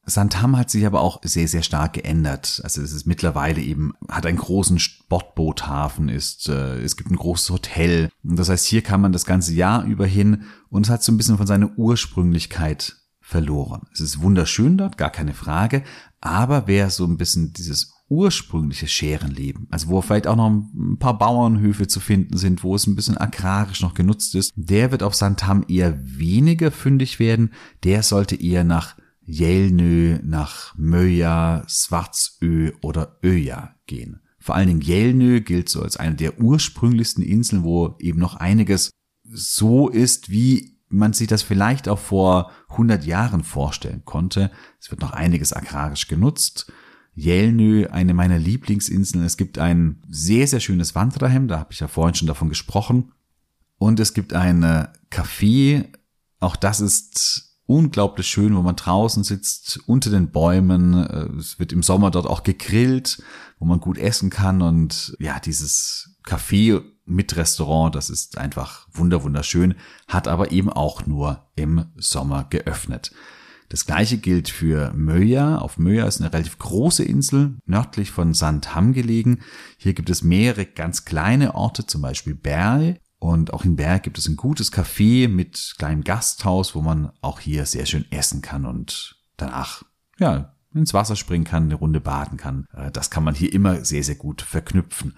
Santam 0.05 0.57
hat 0.57 0.69
sich 0.69 0.85
aber 0.85 1.01
auch 1.01 1.21
sehr, 1.23 1.47
sehr 1.47 1.63
stark 1.63 1.93
geändert. 1.93 2.61
Also 2.65 2.83
es 2.83 2.93
ist 2.93 3.07
mittlerweile 3.07 3.61
eben, 3.61 3.93
hat 4.09 4.27
einen 4.27 4.39
großen 4.39 4.79
Sportboothafen, 4.81 6.09
ist, 6.09 6.49
äh, 6.49 6.81
es 6.81 6.97
gibt 6.97 7.11
ein 7.11 7.17
großes 7.17 7.51
Hotel. 7.51 8.11
Das 8.23 8.49
heißt, 8.49 8.67
hier 8.67 8.83
kann 8.83 9.01
man 9.01 9.13
das 9.13 9.25
ganze 9.25 9.55
Jahr 9.55 9.85
über 9.85 10.07
hin 10.07 10.45
und 10.71 10.87
es 10.87 10.91
hat 10.91 11.03
so 11.05 11.13
ein 11.13 11.17
bisschen 11.17 11.37
von 11.37 11.47
seiner 11.47 11.79
Ursprünglichkeit 11.79 12.97
verloren. 13.21 13.87
Es 13.93 14.01
ist 14.01 14.21
wunderschön 14.21 14.77
dort, 14.77 14.99
gar 14.99 15.11
keine 15.11 15.35
Frage, 15.35 15.85
aber 16.21 16.67
wer 16.67 16.91
so 16.91 17.05
ein 17.05 17.17
bisschen 17.17 17.53
dieses 17.53 17.95
ursprüngliche 18.09 18.89
Scherenleben, 18.89 19.69
also 19.71 19.89
wo 19.89 20.03
vielleicht 20.03 20.27
auch 20.27 20.37
noch 20.37 20.51
ein 20.51 20.99
paar 20.99 21.17
Bauernhöfe 21.17 21.87
zu 21.87 21.99
finden 21.99 22.37
sind, 22.37 22.63
wo 22.63 22.75
es 22.75 22.87
ein 22.87 22.95
bisschen 22.95 23.17
agrarisch 23.17 23.81
noch 23.81 23.95
genutzt 23.95 24.35
ist, 24.35 24.53
der 24.55 24.91
wird 24.91 25.03
auf 25.03 25.15
Santam 25.15 25.65
eher 25.67 25.99
weniger 26.05 26.71
fündig 26.71 27.19
werden, 27.19 27.53
der 27.85 28.03
sollte 28.03 28.37
eher 28.37 28.65
nach 28.65 28.97
Jelnö 29.25 30.19
nach 30.23 30.75
Möja, 30.77 31.65
Svartsö 31.69 32.73
oder 32.83 33.19
Öja 33.23 33.77
gehen. 33.87 34.21
Vor 34.39 34.57
allen 34.57 34.69
Dingen 34.69 34.81
Jelnö 34.81 35.41
gilt 35.41 35.69
so 35.69 35.83
als 35.83 35.97
eine 35.97 36.17
der 36.17 36.41
ursprünglichsten 36.41 37.23
Inseln, 37.23 37.63
wo 37.63 37.97
eben 38.01 38.19
noch 38.19 38.35
einiges 38.35 38.91
so 39.25 39.89
ist, 39.89 40.31
wie 40.31 40.79
man 40.89 41.13
sich 41.13 41.29
das 41.29 41.43
vielleicht 41.43 41.89
auch 41.89 41.99
vor 41.99 42.51
100 42.71 43.05
Jahren 43.05 43.45
vorstellen 43.45 44.05
konnte. 44.05 44.51
Es 44.81 44.91
wird 44.91 45.01
noch 45.01 45.13
einiges 45.13 45.53
agrarisch 45.53 46.09
genutzt. 46.09 46.71
Jelnö, 47.15 47.87
eine 47.91 48.15
meiner 48.15 48.39
Lieblingsinseln. 48.39 49.25
Es 49.25 49.37
gibt 49.37 49.59
ein 49.59 50.03
sehr, 50.09 50.47
sehr 50.47 50.61
schönes 50.61 50.95
Wandrahem, 50.95 51.49
da 51.49 51.59
habe 51.59 51.73
ich 51.73 51.81
ja 51.81 51.89
vorhin 51.89 52.15
schon 52.15 52.29
davon 52.29 52.49
gesprochen. 52.49 53.13
Und 53.79 54.01
es 54.01 54.15
gibt 54.15 54.33
ein 54.33 54.65
Café, 55.11 55.87
auch 56.41 56.57
das 56.57 56.81
ist 56.81 57.52
unglaublich 57.73 58.27
schön, 58.27 58.55
wo 58.55 58.61
man 58.61 58.77
draußen 58.77 59.25
sitzt, 59.25 59.81
unter 59.87 60.11
den 60.11 60.31
Bäumen. 60.31 60.95
Äh, 60.95 61.39
es 61.39 61.59
wird 61.59 61.73
im 61.73 61.83
Sommer 61.83 62.11
dort 62.11 62.27
auch 62.27 62.43
gegrillt, 62.43 63.23
wo 63.59 63.65
man 63.65 63.81
gut 63.81 63.97
essen 63.97 64.29
kann 64.29 64.61
und 64.61 65.17
ja, 65.19 65.41
dieses 65.41 66.17
Café 66.25 66.83
mit 67.05 67.37
Restaurant, 67.37 67.95
das 67.95 68.11
ist 68.11 68.39
einfach 68.39 68.87
wunder 68.93 69.25
wunderschön, 69.25 69.75
hat 70.07 70.29
aber 70.29 70.53
eben 70.53 70.71
auch 70.71 71.07
nur 71.07 71.49
im 71.57 71.87
Sommer 71.97 72.45
geöffnet. 72.45 73.13
Das 73.71 73.87
gleiche 73.87 74.19
gilt 74.19 74.51
für 74.51 74.93
Möja. 74.93 75.57
Auf 75.57 75.79
Möja 75.79 76.07
ist 76.07 76.21
eine 76.21 76.31
relativ 76.31 76.59
große 76.59 77.05
Insel, 77.05 77.57
nördlich 77.65 78.11
von 78.11 78.35
Sandham 78.35 78.93
gelegen. 78.93 79.41
Hier 79.79 79.95
gibt 79.95 80.11
es 80.11 80.23
mehrere 80.23 80.67
ganz 80.67 81.07
kleine 81.07 81.55
Orte, 81.55 81.87
zum 81.87 82.03
Beispiel 82.03 82.35
Berl. 82.35 82.99
Und 83.23 83.53
auch 83.53 83.65
in 83.65 83.77
Berg 83.77 84.03
gibt 84.03 84.19
es 84.19 84.27
ein 84.27 84.35
gutes 84.35 84.73
Café 84.73 85.29
mit 85.29 85.77
kleinem 85.79 86.03
Gasthaus, 86.03 86.75
wo 86.75 86.83
man 86.83 87.13
auch 87.21 87.39
hier 87.39 87.67
sehr 87.67 87.87
schön 87.87 88.05
essen 88.11 88.43
kann 88.43 88.67
und 88.67 89.23
danach, 89.37 89.85
ja, 90.19 90.57
ins 90.75 90.93
Wasser 90.93 91.15
springen 91.15 91.45
kann, 91.45 91.63
eine 91.63 91.77
Runde 91.77 92.01
baden 92.01 92.37
kann. 92.37 92.67
Äh, 92.75 92.91
das 92.91 93.11
kann 93.11 93.23
man 93.23 93.37
hier 93.37 93.53
immer 93.53 93.85
sehr, 93.85 94.03
sehr 94.03 94.17
gut 94.17 94.43
verknüpfen. 94.43 95.17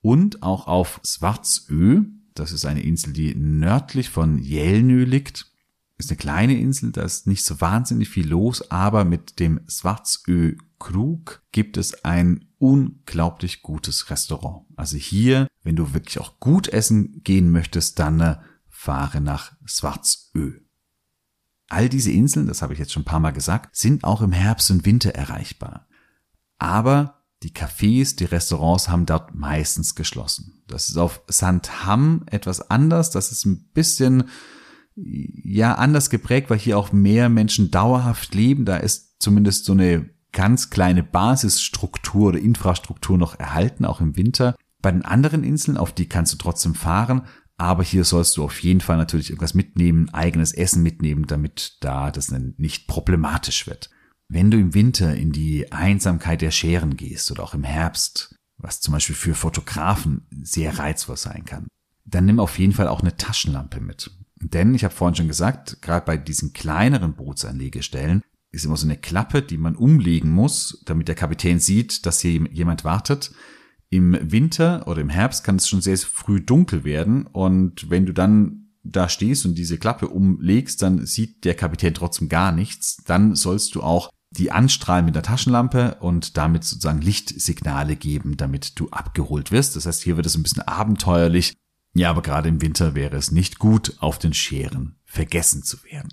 Und 0.00 0.42
auch 0.42 0.66
auf 0.66 1.00
Svartsö, 1.04 2.02
das 2.34 2.50
ist 2.50 2.64
eine 2.64 2.82
Insel, 2.82 3.12
die 3.12 3.36
nördlich 3.36 4.10
von 4.10 4.38
Jelnö 4.38 5.04
liegt, 5.04 5.46
ist 5.96 6.10
eine 6.10 6.18
kleine 6.18 6.58
Insel, 6.58 6.90
da 6.90 7.02
ist 7.02 7.28
nicht 7.28 7.44
so 7.44 7.60
wahnsinnig 7.60 8.08
viel 8.08 8.26
los, 8.26 8.68
aber 8.72 9.04
mit 9.04 9.38
dem 9.38 9.60
Svartsö 9.68 10.56
Krug 10.84 11.42
gibt 11.50 11.78
es 11.78 12.04
ein 12.04 12.44
unglaublich 12.58 13.62
gutes 13.62 14.10
Restaurant. 14.10 14.66
Also 14.76 14.98
hier, 14.98 15.48
wenn 15.62 15.76
du 15.76 15.94
wirklich 15.94 16.20
auch 16.20 16.38
gut 16.40 16.68
essen 16.68 17.22
gehen 17.24 17.50
möchtest, 17.50 17.98
dann 17.98 18.20
äh, 18.20 18.36
fahre 18.68 19.22
nach 19.22 19.52
Svartsö. 19.64 20.60
All 21.70 21.88
diese 21.88 22.10
Inseln, 22.10 22.48
das 22.48 22.60
habe 22.60 22.74
ich 22.74 22.78
jetzt 22.78 22.92
schon 22.92 23.00
ein 23.00 23.06
paar 23.06 23.18
Mal 23.18 23.30
gesagt, 23.30 23.74
sind 23.74 24.04
auch 24.04 24.20
im 24.20 24.32
Herbst 24.32 24.70
und 24.70 24.84
Winter 24.84 25.14
erreichbar. 25.14 25.88
Aber 26.58 27.24
die 27.42 27.54
Cafés, 27.54 28.16
die 28.16 28.26
Restaurants 28.26 28.90
haben 28.90 29.06
dort 29.06 29.34
meistens 29.34 29.94
geschlossen. 29.94 30.64
Das 30.66 30.90
ist 30.90 30.98
auf 30.98 31.22
Sandham 31.28 32.24
etwas 32.26 32.70
anders. 32.70 33.10
Das 33.10 33.32
ist 33.32 33.46
ein 33.46 33.70
bisschen, 33.72 34.24
ja, 34.96 35.76
anders 35.76 36.10
geprägt, 36.10 36.50
weil 36.50 36.58
hier 36.58 36.76
auch 36.76 36.92
mehr 36.92 37.30
Menschen 37.30 37.70
dauerhaft 37.70 38.34
leben. 38.34 38.66
Da 38.66 38.76
ist 38.76 39.22
zumindest 39.22 39.64
so 39.64 39.72
eine 39.72 40.13
ganz 40.34 40.68
kleine 40.68 41.02
Basisstruktur 41.02 42.28
oder 42.28 42.38
Infrastruktur 42.38 43.16
noch 43.16 43.38
erhalten, 43.38 43.86
auch 43.86 44.02
im 44.02 44.16
Winter. 44.16 44.54
Bei 44.82 44.92
den 44.92 45.04
anderen 45.04 45.44
Inseln, 45.44 45.78
auf 45.78 45.92
die 45.92 46.06
kannst 46.06 46.34
du 46.34 46.36
trotzdem 46.36 46.74
fahren, 46.74 47.22
aber 47.56 47.82
hier 47.82 48.04
sollst 48.04 48.36
du 48.36 48.44
auf 48.44 48.62
jeden 48.62 48.80
Fall 48.80 48.98
natürlich 48.98 49.30
irgendwas 49.30 49.54
mitnehmen, 49.54 50.10
eigenes 50.12 50.52
Essen 50.52 50.82
mitnehmen, 50.82 51.26
damit 51.26 51.78
da 51.80 52.10
das 52.10 52.30
nicht 52.30 52.88
problematisch 52.88 53.66
wird. 53.66 53.90
Wenn 54.28 54.50
du 54.50 54.58
im 54.58 54.74
Winter 54.74 55.14
in 55.14 55.32
die 55.32 55.70
Einsamkeit 55.72 56.42
der 56.42 56.50
Scheren 56.50 56.96
gehst 56.96 57.30
oder 57.30 57.44
auch 57.44 57.54
im 57.54 57.64
Herbst, 57.64 58.34
was 58.56 58.80
zum 58.80 58.92
Beispiel 58.92 59.14
für 59.14 59.34
Fotografen 59.34 60.26
sehr 60.42 60.78
reizvoll 60.78 61.16
sein 61.16 61.44
kann, 61.44 61.68
dann 62.04 62.24
nimm 62.24 62.40
auf 62.40 62.58
jeden 62.58 62.72
Fall 62.72 62.88
auch 62.88 63.00
eine 63.00 63.16
Taschenlampe 63.16 63.80
mit. 63.80 64.10
Denn 64.40 64.74
ich 64.74 64.84
habe 64.84 64.94
vorhin 64.94 65.14
schon 65.14 65.28
gesagt, 65.28 65.80
gerade 65.80 66.04
bei 66.04 66.16
diesen 66.16 66.52
kleineren 66.52 67.14
Bootsanlegestellen 67.14 68.22
ist 68.54 68.64
immer 68.64 68.76
so 68.76 68.86
eine 68.86 68.96
Klappe, 68.96 69.42
die 69.42 69.58
man 69.58 69.76
umlegen 69.76 70.30
muss, 70.30 70.82
damit 70.84 71.08
der 71.08 71.14
Kapitän 71.14 71.58
sieht, 71.58 72.06
dass 72.06 72.20
hier 72.20 72.32
jemand 72.50 72.84
wartet. 72.84 73.32
Im 73.90 74.16
Winter 74.20 74.86
oder 74.88 75.00
im 75.00 75.08
Herbst 75.08 75.44
kann 75.44 75.56
es 75.56 75.68
schon 75.68 75.80
sehr 75.80 75.98
früh 75.98 76.40
dunkel 76.40 76.84
werden 76.84 77.26
und 77.26 77.90
wenn 77.90 78.06
du 78.06 78.12
dann 78.12 78.64
da 78.82 79.08
stehst 79.08 79.46
und 79.46 79.54
diese 79.56 79.78
Klappe 79.78 80.08
umlegst, 80.08 80.82
dann 80.82 81.06
sieht 81.06 81.44
der 81.44 81.54
Kapitän 81.54 81.94
trotzdem 81.94 82.28
gar 82.28 82.52
nichts. 82.52 83.02
Dann 83.06 83.34
sollst 83.34 83.74
du 83.74 83.82
auch 83.82 84.10
die 84.30 84.50
anstrahlen 84.50 85.06
mit 85.06 85.14
der 85.14 85.22
Taschenlampe 85.22 85.96
und 86.00 86.36
damit 86.36 86.64
sozusagen 86.64 87.00
Lichtsignale 87.00 87.96
geben, 87.96 88.36
damit 88.36 88.78
du 88.78 88.90
abgeholt 88.90 89.52
wirst. 89.52 89.76
Das 89.76 89.86
heißt, 89.86 90.02
hier 90.02 90.16
wird 90.16 90.26
es 90.26 90.36
ein 90.36 90.42
bisschen 90.42 90.62
abenteuerlich. 90.62 91.54
Ja, 91.94 92.10
aber 92.10 92.22
gerade 92.22 92.48
im 92.48 92.60
Winter 92.60 92.94
wäre 92.94 93.16
es 93.16 93.30
nicht 93.30 93.58
gut, 93.58 93.94
auf 94.00 94.18
den 94.18 94.34
Scheren 94.34 94.96
vergessen 95.04 95.62
zu 95.62 95.82
werden. 95.84 96.08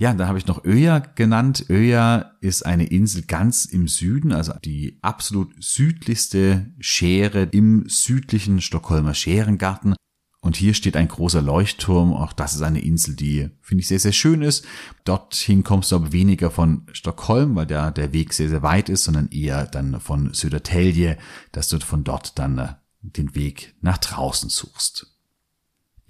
Ja, 0.00 0.14
da 0.14 0.28
habe 0.28 0.38
ich 0.38 0.46
noch 0.46 0.64
Öja 0.64 1.00
genannt. 1.00 1.66
Öja 1.68 2.32
ist 2.40 2.64
eine 2.64 2.86
Insel 2.86 3.20
ganz 3.20 3.66
im 3.66 3.86
Süden, 3.86 4.32
also 4.32 4.54
die 4.54 4.98
absolut 5.02 5.52
südlichste 5.62 6.72
Schere 6.78 7.42
im 7.42 7.86
südlichen 7.86 8.62
Stockholmer 8.62 9.12
Scherengarten. 9.12 9.94
Und 10.40 10.56
hier 10.56 10.72
steht 10.72 10.96
ein 10.96 11.08
großer 11.08 11.42
Leuchtturm. 11.42 12.14
Auch 12.14 12.32
das 12.32 12.54
ist 12.54 12.62
eine 12.62 12.80
Insel, 12.80 13.14
die 13.14 13.50
finde 13.60 13.82
ich 13.82 13.88
sehr, 13.88 13.98
sehr 13.98 14.12
schön 14.12 14.40
ist. 14.40 14.64
Dorthin 15.04 15.64
kommst 15.64 15.92
du 15.92 15.96
aber 15.96 16.12
weniger 16.12 16.50
von 16.50 16.86
Stockholm, 16.92 17.54
weil 17.54 17.66
der, 17.66 17.90
der 17.90 18.14
Weg 18.14 18.32
sehr, 18.32 18.48
sehr 18.48 18.62
weit 18.62 18.88
ist, 18.88 19.04
sondern 19.04 19.28
eher 19.28 19.66
dann 19.66 20.00
von 20.00 20.32
Södertälje, 20.32 21.18
dass 21.52 21.68
du 21.68 21.78
von 21.78 22.04
dort 22.04 22.38
dann 22.38 22.56
äh, 22.56 22.68
den 23.02 23.34
Weg 23.34 23.74
nach 23.82 23.98
draußen 23.98 24.48
suchst. 24.48 25.19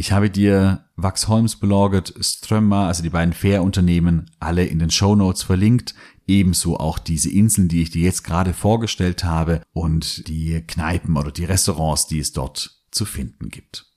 Ich 0.00 0.12
habe 0.12 0.30
dir 0.30 0.86
Vaxholmsbolaget, 0.96 2.14
Strömma, 2.22 2.86
also 2.86 3.02
die 3.02 3.10
beiden 3.10 3.34
Fährunternehmen, 3.34 4.30
alle 4.40 4.64
in 4.64 4.78
den 4.78 4.88
Show 4.88 5.14
Notes 5.14 5.42
verlinkt. 5.42 5.94
Ebenso 6.26 6.78
auch 6.78 6.98
diese 6.98 7.28
Inseln, 7.28 7.68
die 7.68 7.82
ich 7.82 7.90
dir 7.90 8.04
jetzt 8.04 8.24
gerade 8.24 8.54
vorgestellt 8.54 9.24
habe 9.24 9.60
und 9.74 10.26
die 10.26 10.62
Kneipen 10.66 11.18
oder 11.18 11.30
die 11.30 11.44
Restaurants, 11.44 12.06
die 12.06 12.18
es 12.18 12.32
dort 12.32 12.80
zu 12.90 13.04
finden 13.04 13.50
gibt. 13.50 13.92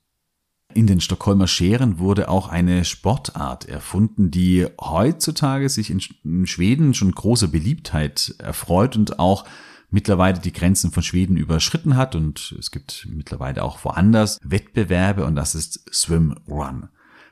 In 0.74 0.88
den 0.88 1.00
Stockholmer 1.00 1.48
Scheren 1.48 2.00
wurde 2.00 2.28
auch 2.28 2.50
eine 2.50 2.84
Sportart 2.84 3.70
erfunden, 3.70 4.30
die 4.30 4.68
heutzutage 4.82 5.70
sich 5.70 5.90
in 5.90 6.46
Schweden 6.46 6.94
schon 6.94 7.14
große 7.14 7.48
Beliebtheit 7.48 8.36
erfreut 8.40 8.98
und 8.98 9.20
auch 9.20 9.46
mittlerweile 9.94 10.40
die 10.40 10.52
Grenzen 10.52 10.92
von 10.92 11.04
Schweden 11.04 11.38
überschritten 11.38 11.96
hat 11.96 12.16
und 12.16 12.56
es 12.60 12.72
gibt 12.72 13.08
mittlerweile 13.10 13.64
auch 13.64 13.86
woanders 13.86 14.40
Wettbewerbe 14.44 15.24
und 15.24 15.36
das 15.36 15.56
ist 15.56 15.86
Swim 15.94 16.36
Run. 16.48 16.90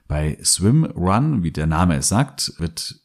Bei 0.07 0.37
Swim 0.43 0.85
Run, 0.85 1.43
wie 1.43 1.51
der 1.51 1.67
Name 1.67 1.97
es 1.97 2.09
sagt, 2.09 2.53
wird 2.59 3.01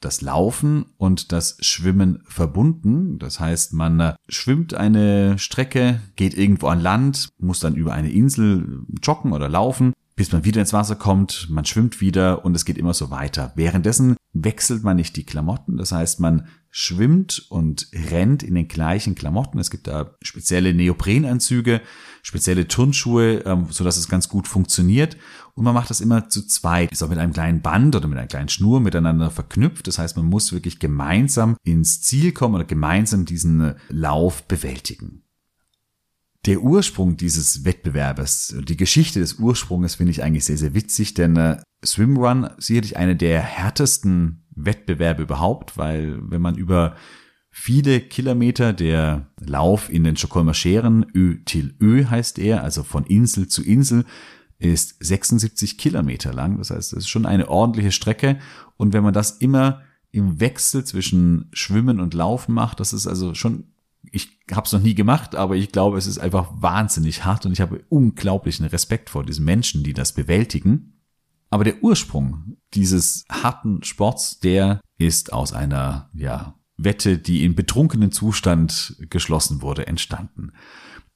das 0.00 0.20
Laufen 0.20 0.86
und 0.96 1.32
das 1.32 1.56
Schwimmen 1.60 2.22
verbunden. 2.26 3.18
Das 3.18 3.40
heißt, 3.40 3.72
man 3.72 3.98
äh, 3.98 4.14
schwimmt 4.28 4.74
eine 4.74 5.38
Strecke, 5.38 6.00
geht 6.14 6.34
irgendwo 6.34 6.68
an 6.68 6.80
Land, 6.80 7.30
muss 7.38 7.60
dann 7.60 7.74
über 7.74 7.94
eine 7.94 8.12
Insel 8.12 8.82
joggen 9.02 9.32
oder 9.32 9.48
laufen, 9.48 9.92
bis 10.14 10.30
man 10.32 10.44
wieder 10.44 10.60
ins 10.60 10.72
Wasser 10.72 10.96
kommt, 10.96 11.48
man 11.48 11.64
schwimmt 11.64 12.00
wieder 12.00 12.44
und 12.44 12.54
es 12.54 12.64
geht 12.64 12.78
immer 12.78 12.94
so 12.94 13.10
weiter. 13.10 13.52
Währenddessen 13.56 14.16
wechselt 14.32 14.84
man 14.84 14.96
nicht 14.96 15.16
die 15.16 15.24
Klamotten, 15.24 15.76
das 15.76 15.92
heißt, 15.92 16.20
man 16.20 16.48
schwimmt 16.70 17.46
und 17.48 17.88
rennt 18.10 18.42
in 18.42 18.54
den 18.54 18.68
gleichen 18.68 19.14
Klamotten. 19.14 19.58
Es 19.58 19.70
gibt 19.70 19.86
da 19.86 20.16
spezielle 20.22 20.74
Neoprenanzüge, 20.74 21.80
spezielle 22.22 22.68
Turnschuhe, 22.68 23.44
ähm, 23.46 23.66
so 23.70 23.84
dass 23.84 23.96
es 23.96 24.08
ganz 24.08 24.28
gut 24.28 24.46
funktioniert. 24.46 25.16
Und 25.54 25.64
man 25.64 25.74
macht 25.74 25.90
das 25.90 26.00
immer 26.00 26.28
zu 26.28 26.46
zweit, 26.46 26.92
ist 26.92 27.02
auch 27.02 27.08
mit 27.08 27.18
einem 27.18 27.32
kleinen 27.32 27.62
Band 27.62 27.96
oder 27.96 28.06
mit 28.06 28.18
einer 28.18 28.28
kleinen 28.28 28.48
Schnur 28.48 28.80
miteinander 28.80 29.30
verknüpft. 29.30 29.86
Das 29.86 29.98
heißt, 29.98 30.16
man 30.16 30.26
muss 30.26 30.52
wirklich 30.52 30.78
gemeinsam 30.78 31.56
ins 31.64 32.00
Ziel 32.02 32.32
kommen 32.32 32.54
oder 32.54 32.64
gemeinsam 32.64 33.24
diesen 33.24 33.60
äh, 33.60 33.74
Lauf 33.88 34.46
bewältigen. 34.46 35.24
Der 36.46 36.62
Ursprung 36.62 37.16
dieses 37.16 37.64
Wettbewerbes, 37.64 38.54
die 38.62 38.76
Geschichte 38.76 39.20
des 39.20 39.34
Ursprungs 39.34 39.96
finde 39.96 40.12
ich 40.12 40.22
eigentlich 40.22 40.44
sehr, 40.44 40.56
sehr 40.56 40.74
witzig, 40.74 41.14
denn 41.14 41.36
äh, 41.36 41.60
Swimrun 41.84 42.50
sicherlich 42.58 42.96
eine 42.96 43.16
der 43.16 43.40
härtesten 43.40 44.44
Wettbewerbe 44.64 45.22
überhaupt, 45.22 45.76
weil 45.76 46.18
wenn 46.20 46.42
man 46.42 46.56
über 46.56 46.96
viele 47.50 48.00
Kilometer 48.00 48.72
der 48.72 49.26
Lauf 49.40 49.90
in 49.90 50.04
den 50.04 50.16
Stockholmer 50.16 50.54
Scheren, 50.54 51.06
Ö 51.14 51.38
til 51.44 51.74
Ö 51.80 52.04
heißt 52.04 52.38
er, 52.38 52.62
also 52.62 52.82
von 52.82 53.04
Insel 53.04 53.48
zu 53.48 53.62
Insel, 53.62 54.04
ist 54.58 54.96
76 55.00 55.78
Kilometer 55.78 56.32
lang. 56.32 56.58
Das 56.58 56.70
heißt, 56.70 56.92
es 56.92 56.98
ist 56.98 57.08
schon 57.08 57.26
eine 57.26 57.48
ordentliche 57.48 57.92
Strecke. 57.92 58.38
Und 58.76 58.92
wenn 58.92 59.04
man 59.04 59.14
das 59.14 59.32
immer 59.38 59.82
im 60.10 60.40
Wechsel 60.40 60.84
zwischen 60.84 61.48
Schwimmen 61.52 62.00
und 62.00 62.14
Laufen 62.14 62.54
macht, 62.54 62.80
das 62.80 62.92
ist 62.92 63.06
also 63.06 63.34
schon, 63.34 63.64
ich 64.10 64.40
habe 64.50 64.66
es 64.66 64.72
noch 64.72 64.80
nie 64.80 64.94
gemacht, 64.94 65.34
aber 65.34 65.56
ich 65.56 65.70
glaube, 65.70 65.98
es 65.98 66.06
ist 66.06 66.18
einfach 66.18 66.48
wahnsinnig 66.56 67.24
hart 67.24 67.46
und 67.46 67.52
ich 67.52 67.60
habe 67.60 67.84
unglaublichen 67.88 68.66
Respekt 68.66 69.10
vor 69.10 69.24
diesen 69.24 69.44
Menschen, 69.44 69.84
die 69.84 69.92
das 69.92 70.12
bewältigen. 70.12 70.97
Aber 71.50 71.64
der 71.64 71.82
Ursprung 71.82 72.58
dieses 72.74 73.24
harten 73.30 73.82
Sports, 73.82 74.40
der 74.40 74.80
ist 74.98 75.32
aus 75.32 75.52
einer, 75.52 76.10
ja, 76.14 76.54
Wette, 76.76 77.18
die 77.18 77.44
in 77.44 77.56
betrunkenen 77.56 78.12
Zustand 78.12 78.96
geschlossen 79.10 79.62
wurde, 79.62 79.86
entstanden. 79.86 80.52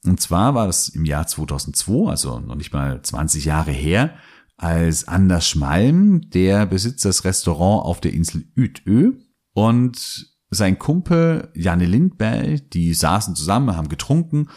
Und 0.04 0.20
zwar 0.20 0.54
war 0.54 0.66
das 0.66 0.88
im 0.88 1.04
Jahr 1.04 1.26
2002, 1.26 2.10
also 2.10 2.40
noch 2.40 2.56
nicht 2.56 2.72
mal 2.72 3.00
20 3.00 3.44
Jahre 3.44 3.70
her, 3.70 4.16
als 4.56 5.06
Anders 5.06 5.48
Schmalm, 5.48 6.28
der 6.30 6.66
besitzt 6.66 7.04
das 7.04 7.24
Restaurant 7.24 7.84
auf 7.84 8.00
der 8.00 8.12
Insel 8.12 8.44
Utö 8.56 9.12
und 9.54 10.28
sein 10.50 10.78
Kumpel 10.78 11.50
Janne 11.54 11.86
Lindberg, 11.86 12.70
die 12.70 12.92
saßen 12.92 13.34
zusammen, 13.34 13.76
haben 13.76 13.88
getrunken 13.88 14.48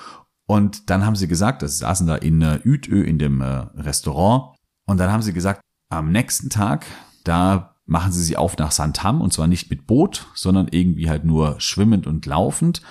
und 0.48 0.90
dann 0.90 1.06
haben 1.06 1.16
sie 1.16 1.28
gesagt, 1.28 1.62
dass 1.62 1.74
sie 1.74 1.80
saßen 1.80 2.08
da 2.08 2.16
in 2.16 2.42
Utö 2.66 3.02
in 3.02 3.18
dem 3.18 3.42
äh, 3.42 3.46
Restaurant 3.46 4.56
und 4.86 5.00
dann 5.00 5.12
haben 5.12 5.22
sie 5.22 5.34
gesagt, 5.34 5.62
am 5.90 6.12
nächsten 6.12 6.50
Tag, 6.50 6.86
da 7.24 7.76
machen 7.86 8.12
sie 8.12 8.24
sich 8.24 8.38
auf 8.38 8.58
nach 8.58 8.72
Santam 8.72 9.22
und 9.22 9.32
zwar 9.32 9.48
nicht 9.48 9.70
mit 9.70 9.86
Boot, 9.88 10.28
sondern 10.34 10.68
irgendwie 10.70 11.10
halt 11.10 11.24
nur 11.24 11.60
schwimmend 11.60 12.08
und 12.08 12.26
laufend. 12.26 12.82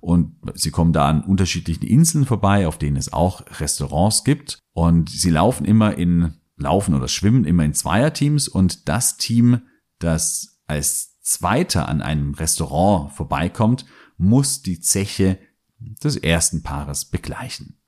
Und 0.00 0.36
sie 0.54 0.70
kommen 0.70 0.92
da 0.92 1.08
an 1.08 1.22
unterschiedlichen 1.24 1.86
Inseln 1.86 2.26
vorbei, 2.26 2.68
auf 2.68 2.78
denen 2.78 2.96
es 2.96 3.12
auch 3.12 3.42
Restaurants 3.58 4.22
gibt. 4.22 4.58
Und 4.72 5.08
sie 5.08 5.30
laufen 5.30 5.64
immer 5.64 5.96
in, 5.96 6.34
laufen 6.56 6.94
oder 6.94 7.08
schwimmen 7.08 7.44
immer 7.44 7.64
in 7.64 7.74
Zweierteams 7.74 8.48
und 8.48 8.88
das 8.88 9.16
Team, 9.16 9.62
das 9.98 10.60
als 10.66 11.20
Zweiter 11.22 11.88
an 11.88 12.02
einem 12.02 12.34
Restaurant 12.34 13.12
vorbeikommt, 13.12 13.86
muss 14.18 14.62
die 14.62 14.78
Zeche 14.78 15.38
des 15.78 16.16
ersten 16.16 16.62
Paares 16.62 17.06
begleichen. 17.06 17.78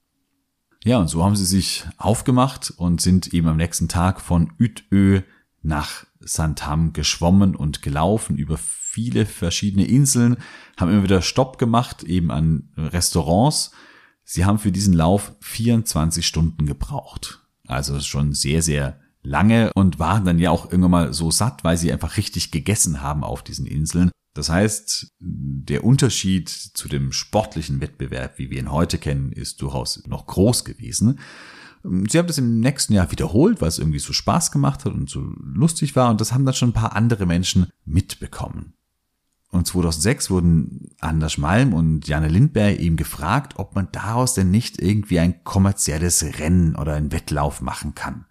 Ja, 0.84 0.98
und 0.98 1.08
so 1.08 1.24
haben 1.24 1.36
sie 1.36 1.44
sich 1.44 1.84
aufgemacht 1.96 2.72
und 2.76 3.00
sind 3.00 3.34
eben 3.34 3.48
am 3.48 3.56
nächsten 3.56 3.88
Tag 3.88 4.20
von 4.20 4.52
Utö 4.60 5.22
nach 5.62 6.06
Santam 6.20 6.92
geschwommen 6.92 7.56
und 7.56 7.82
gelaufen 7.82 8.36
über 8.36 8.56
viele 8.56 9.26
verschiedene 9.26 9.84
Inseln, 9.86 10.36
haben 10.76 10.90
immer 10.90 11.02
wieder 11.02 11.22
Stopp 11.22 11.58
gemacht, 11.58 12.02
eben 12.02 12.30
an 12.30 12.70
Restaurants. 12.76 13.72
Sie 14.24 14.44
haben 14.44 14.58
für 14.58 14.72
diesen 14.72 14.94
Lauf 14.94 15.34
24 15.40 16.26
Stunden 16.26 16.66
gebraucht. 16.66 17.40
Also 17.66 18.00
schon 18.00 18.32
sehr, 18.32 18.62
sehr 18.62 19.00
lange 19.22 19.72
und 19.74 19.98
waren 19.98 20.24
dann 20.24 20.38
ja 20.38 20.50
auch 20.50 20.70
irgendwann 20.70 20.90
mal 20.90 21.12
so 21.12 21.30
satt, 21.30 21.64
weil 21.64 21.76
sie 21.76 21.92
einfach 21.92 22.16
richtig 22.16 22.52
gegessen 22.52 23.02
haben 23.02 23.24
auf 23.24 23.42
diesen 23.42 23.66
Inseln. 23.66 24.10
Das 24.36 24.50
heißt, 24.50 25.14
der 25.18 25.82
Unterschied 25.82 26.48
zu 26.48 26.88
dem 26.88 27.12
sportlichen 27.12 27.80
Wettbewerb, 27.80 28.38
wie 28.38 28.50
wir 28.50 28.58
ihn 28.58 28.70
heute 28.70 28.98
kennen, 28.98 29.32
ist 29.32 29.62
durchaus 29.62 30.06
noch 30.06 30.26
groß 30.26 30.64
gewesen. 30.64 31.18
Sie 31.82 32.18
haben 32.18 32.26
das 32.26 32.38
im 32.38 32.60
nächsten 32.60 32.92
Jahr 32.92 33.10
wiederholt, 33.10 33.60
weil 33.60 33.68
es 33.68 33.78
irgendwie 33.78 33.98
so 33.98 34.12
Spaß 34.12 34.50
gemacht 34.50 34.84
hat 34.84 34.92
und 34.92 35.08
so 35.08 35.20
lustig 35.20 35.96
war 35.96 36.10
und 36.10 36.20
das 36.20 36.32
haben 36.32 36.44
dann 36.44 36.54
schon 36.54 36.70
ein 36.70 36.74
paar 36.74 36.96
andere 36.96 37.24
Menschen 37.26 37.68
mitbekommen. 37.84 38.74
Und 39.50 39.66
2006 39.66 40.30
wurden 40.30 40.90
Anders 41.00 41.38
Malm 41.38 41.72
und 41.72 42.06
Janne 42.08 42.28
Lindberg 42.28 42.78
eben 42.78 42.96
gefragt, 42.96 43.54
ob 43.56 43.74
man 43.74 43.88
daraus 43.92 44.34
denn 44.34 44.50
nicht 44.50 44.82
irgendwie 44.82 45.18
ein 45.18 45.44
kommerzielles 45.44 46.22
Rennen 46.40 46.76
oder 46.76 46.94
einen 46.94 47.12
Wettlauf 47.12 47.62
machen 47.62 47.94
kann. 47.94 48.26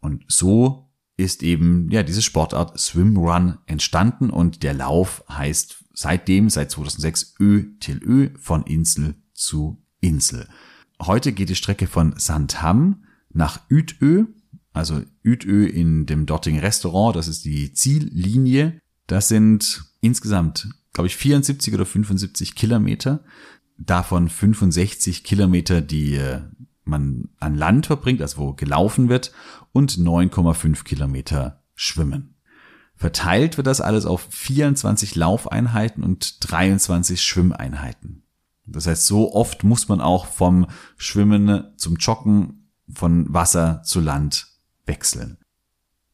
Und 0.00 0.24
so 0.28 0.89
ist 1.20 1.42
eben 1.42 1.90
ja 1.90 2.02
diese 2.02 2.22
Sportart 2.22 2.78
Swimrun 2.78 3.58
entstanden 3.66 4.30
und 4.30 4.62
der 4.62 4.74
Lauf 4.74 5.22
heißt 5.28 5.84
seitdem 5.92 6.48
seit 6.48 6.70
2006 6.70 7.34
Ö 7.38 7.64
till 7.78 8.02
Ö 8.02 8.30
von 8.38 8.62
Insel 8.64 9.14
zu 9.34 9.82
Insel. 10.00 10.48
Heute 11.00 11.32
geht 11.32 11.50
die 11.50 11.54
Strecke 11.54 11.86
von 11.86 12.14
Sandham 12.16 13.04
nach 13.32 13.60
Utö, 13.70 14.26
also 14.72 15.02
Utö 15.24 15.66
in 15.66 16.06
dem 16.06 16.26
dortigen 16.26 16.58
Restaurant, 16.58 17.16
das 17.16 17.28
ist 17.28 17.44
die 17.44 17.72
Ziellinie. 17.72 18.80
Das 19.06 19.28
sind 19.28 19.84
insgesamt, 20.00 20.68
glaube 20.92 21.08
ich, 21.08 21.16
74 21.16 21.74
oder 21.74 21.84
75 21.84 22.54
Kilometer, 22.54 23.24
davon 23.76 24.28
65 24.28 25.24
Kilometer, 25.24 25.80
die 25.80 26.14
äh, 26.14 26.42
man 26.90 27.30
an 27.38 27.54
Land 27.54 27.86
verbringt, 27.86 28.20
also 28.20 28.38
wo 28.38 28.52
gelaufen 28.52 29.08
wird, 29.08 29.32
und 29.72 29.92
9,5 29.92 30.84
Kilometer 30.84 31.62
schwimmen. 31.74 32.34
Verteilt 32.96 33.56
wird 33.56 33.66
das 33.66 33.80
alles 33.80 34.04
auf 34.04 34.26
24 34.28 35.14
Laufeinheiten 35.14 36.04
und 36.04 36.52
23 36.52 37.22
Schwimmeinheiten. 37.22 38.24
Das 38.66 38.86
heißt, 38.86 39.06
so 39.06 39.32
oft 39.34 39.64
muss 39.64 39.88
man 39.88 40.00
auch 40.00 40.26
vom 40.26 40.66
Schwimmen 40.96 41.64
zum 41.76 41.96
Joggen, 41.96 42.70
von 42.92 43.32
Wasser 43.32 43.82
zu 43.84 44.00
Land 44.00 44.48
wechseln. 44.84 45.38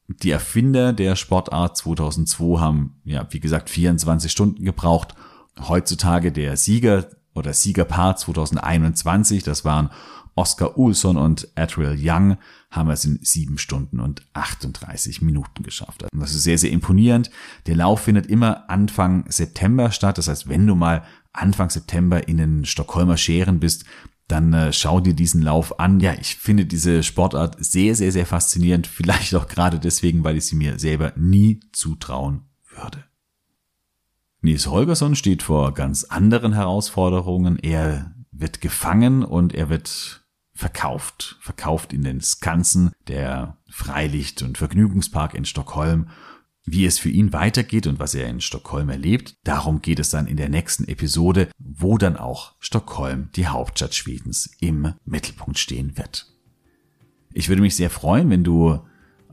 Die 0.07 0.31
Erfinder 0.31 0.93
der 0.93 1.15
Sportart 1.15 1.75
2002 1.75 2.59
haben, 2.59 3.01
ja, 3.03 3.27
wie 3.31 3.41
gesagt, 3.41 3.69
24 3.69 4.31
Stunden 4.31 4.63
gebraucht. 4.63 5.15
Heutzutage 5.59 6.31
der 6.31 6.55
Sieger 6.55 7.09
oder 7.33 7.53
Siegerpaar 7.53 8.15
2021, 8.15 9.43
das 9.43 9.65
waren 9.65 9.89
Oscar 10.37 10.77
Ulson 10.77 11.17
und 11.17 11.49
Adriel 11.55 11.97
Young 11.99 12.37
haben 12.69 12.89
es 12.89 13.05
in 13.05 13.19
sieben 13.21 13.57
Stunden 13.57 13.99
und 13.99 14.21
38 14.33 15.21
Minuten 15.21 15.63
geschafft. 15.63 16.03
Also 16.03 16.19
das 16.19 16.33
ist 16.33 16.43
sehr, 16.43 16.57
sehr 16.57 16.71
imponierend. 16.71 17.31
Der 17.65 17.75
Lauf 17.75 18.01
findet 18.01 18.27
immer 18.27 18.69
Anfang 18.69 19.25
September 19.29 19.91
statt. 19.91 20.17
Das 20.17 20.27
heißt, 20.27 20.47
wenn 20.47 20.67
du 20.67 20.75
mal 20.75 21.03
Anfang 21.33 21.69
September 21.69 22.27
in 22.27 22.37
den 22.37 22.65
Stockholmer 22.65 23.17
Scheren 23.17 23.59
bist, 23.59 23.85
dann 24.27 24.53
äh, 24.53 24.73
schau 24.73 24.99
dir 24.99 25.13
diesen 25.13 25.41
Lauf 25.41 25.79
an. 25.79 25.99
Ja, 25.99 26.13
ich 26.13 26.35
finde 26.35 26.65
diese 26.65 27.01
Sportart 27.01 27.55
sehr, 27.63 27.95
sehr, 27.95 28.11
sehr 28.11 28.25
faszinierend. 28.25 28.85
Vielleicht 28.85 29.33
auch 29.35 29.47
gerade 29.47 29.79
deswegen, 29.79 30.23
weil 30.23 30.37
ich 30.37 30.45
sie 30.45 30.55
mir 30.55 30.77
selber 30.79 31.13
nie 31.15 31.61
zutrauen 31.71 32.41
würde. 32.69 33.05
Nils 34.41 34.67
Holgersson 34.67 35.15
steht 35.15 35.43
vor 35.43 35.73
ganz 35.73 36.03
anderen 36.03 36.53
Herausforderungen. 36.53 37.57
Er 37.57 38.13
wird 38.31 38.61
gefangen 38.61 39.23
und 39.23 39.55
er 39.55 39.69
wird 39.69 40.26
verkauft. 40.57 41.37
Verkauft 41.39 41.93
in 41.93 42.03
den 42.03 42.19
Skansen, 42.19 42.91
der 43.07 43.57
Freilicht- 43.69 44.41
und 44.41 44.57
Vergnügungspark 44.57 45.33
in 45.33 45.45
Stockholm. 45.45 46.09
Wie 46.65 46.85
es 46.85 46.99
für 46.99 47.09
ihn 47.09 47.31
weitergeht 47.31 47.87
und 47.87 47.99
was 47.99 48.13
er 48.13 48.27
in 48.27 48.41
Stockholm 48.41 48.89
erlebt, 48.89 49.37
darum 49.45 49.81
geht 49.81 49.99
es 49.99 50.09
dann 50.09 50.27
in 50.27 50.35
der 50.35 50.49
nächsten 50.49 50.85
Episode, 50.85 51.47
wo 51.57 51.97
dann 51.97 52.17
auch 52.17 52.55
Stockholm, 52.59 53.29
die 53.35 53.47
Hauptstadt 53.47 53.95
Schwedens, 53.95 54.49
im 54.59 54.93
Mittelpunkt 55.05 55.59
stehen 55.59 55.97
wird. 55.97 56.27
Ich 57.31 57.47
würde 57.47 57.61
mich 57.61 57.75
sehr 57.75 57.89
freuen, 57.89 58.29
wenn 58.29 58.43
du 58.43 58.81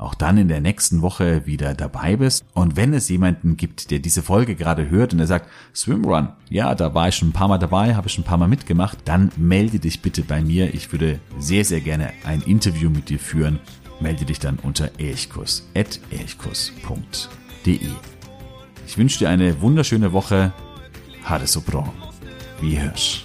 auch 0.05 0.15
dann 0.15 0.39
in 0.39 0.49
der 0.49 0.61
nächsten 0.61 1.03
Woche 1.03 1.47
wieder 1.47 1.75
dabei 1.75 2.17
bist. 2.17 2.45
Und 2.55 2.77
wenn 2.77 2.95
es 2.95 3.09
jemanden 3.09 3.57
gibt, 3.57 3.91
der 3.91 3.99
diese 3.99 4.23
Folge 4.23 4.55
gerade 4.55 4.89
hört 4.91 5.13
und 5.13 5.19
der 5.19 5.27
sagt, 5.27 5.51
Swimrun, 5.75 6.29
ja, 6.49 6.75
da 6.75 6.95
war 6.95 7.09
ich 7.09 7.17
schon 7.17 7.29
ein 7.29 7.33
paar 7.33 7.49
Mal 7.49 7.59
dabei, 7.59 7.95
habe 7.95 8.09
ich 8.09 8.15
schon 8.15 8.25
ein 8.25 8.27
paar 8.27 8.39
Mal 8.39 8.49
mitgemacht, 8.49 8.99
dann 9.05 9.31
melde 9.37 9.79
dich 9.79 10.03
bitte 10.03 10.23
bei 10.23 10.43
mir. 10.43 10.75
Ich 10.75 10.93
würde 10.93 11.21
sehr, 11.39 11.65
sehr 11.65 11.81
gerne 11.81 12.13
ein 12.25 12.43
Interview 12.43 12.91
mit 12.91 13.09
dir 13.09 13.19
führen. 13.19 13.59
Melde 14.01 14.25
dich 14.25 14.39
dann 14.39 14.59
unter 14.59 14.91
elchkurs.elchkurs.de. 14.99 17.89
Ich 18.87 18.99
wünsche 18.99 19.19
dir 19.19 19.31
eine 19.31 19.61
wunderschöne 19.61 20.13
Woche. 20.13 20.53
Ha 21.25 21.39
det 21.39 21.49
så 21.49 21.63
bra. 21.63 21.91
Vi 22.61 22.79
hörs. 22.79 23.24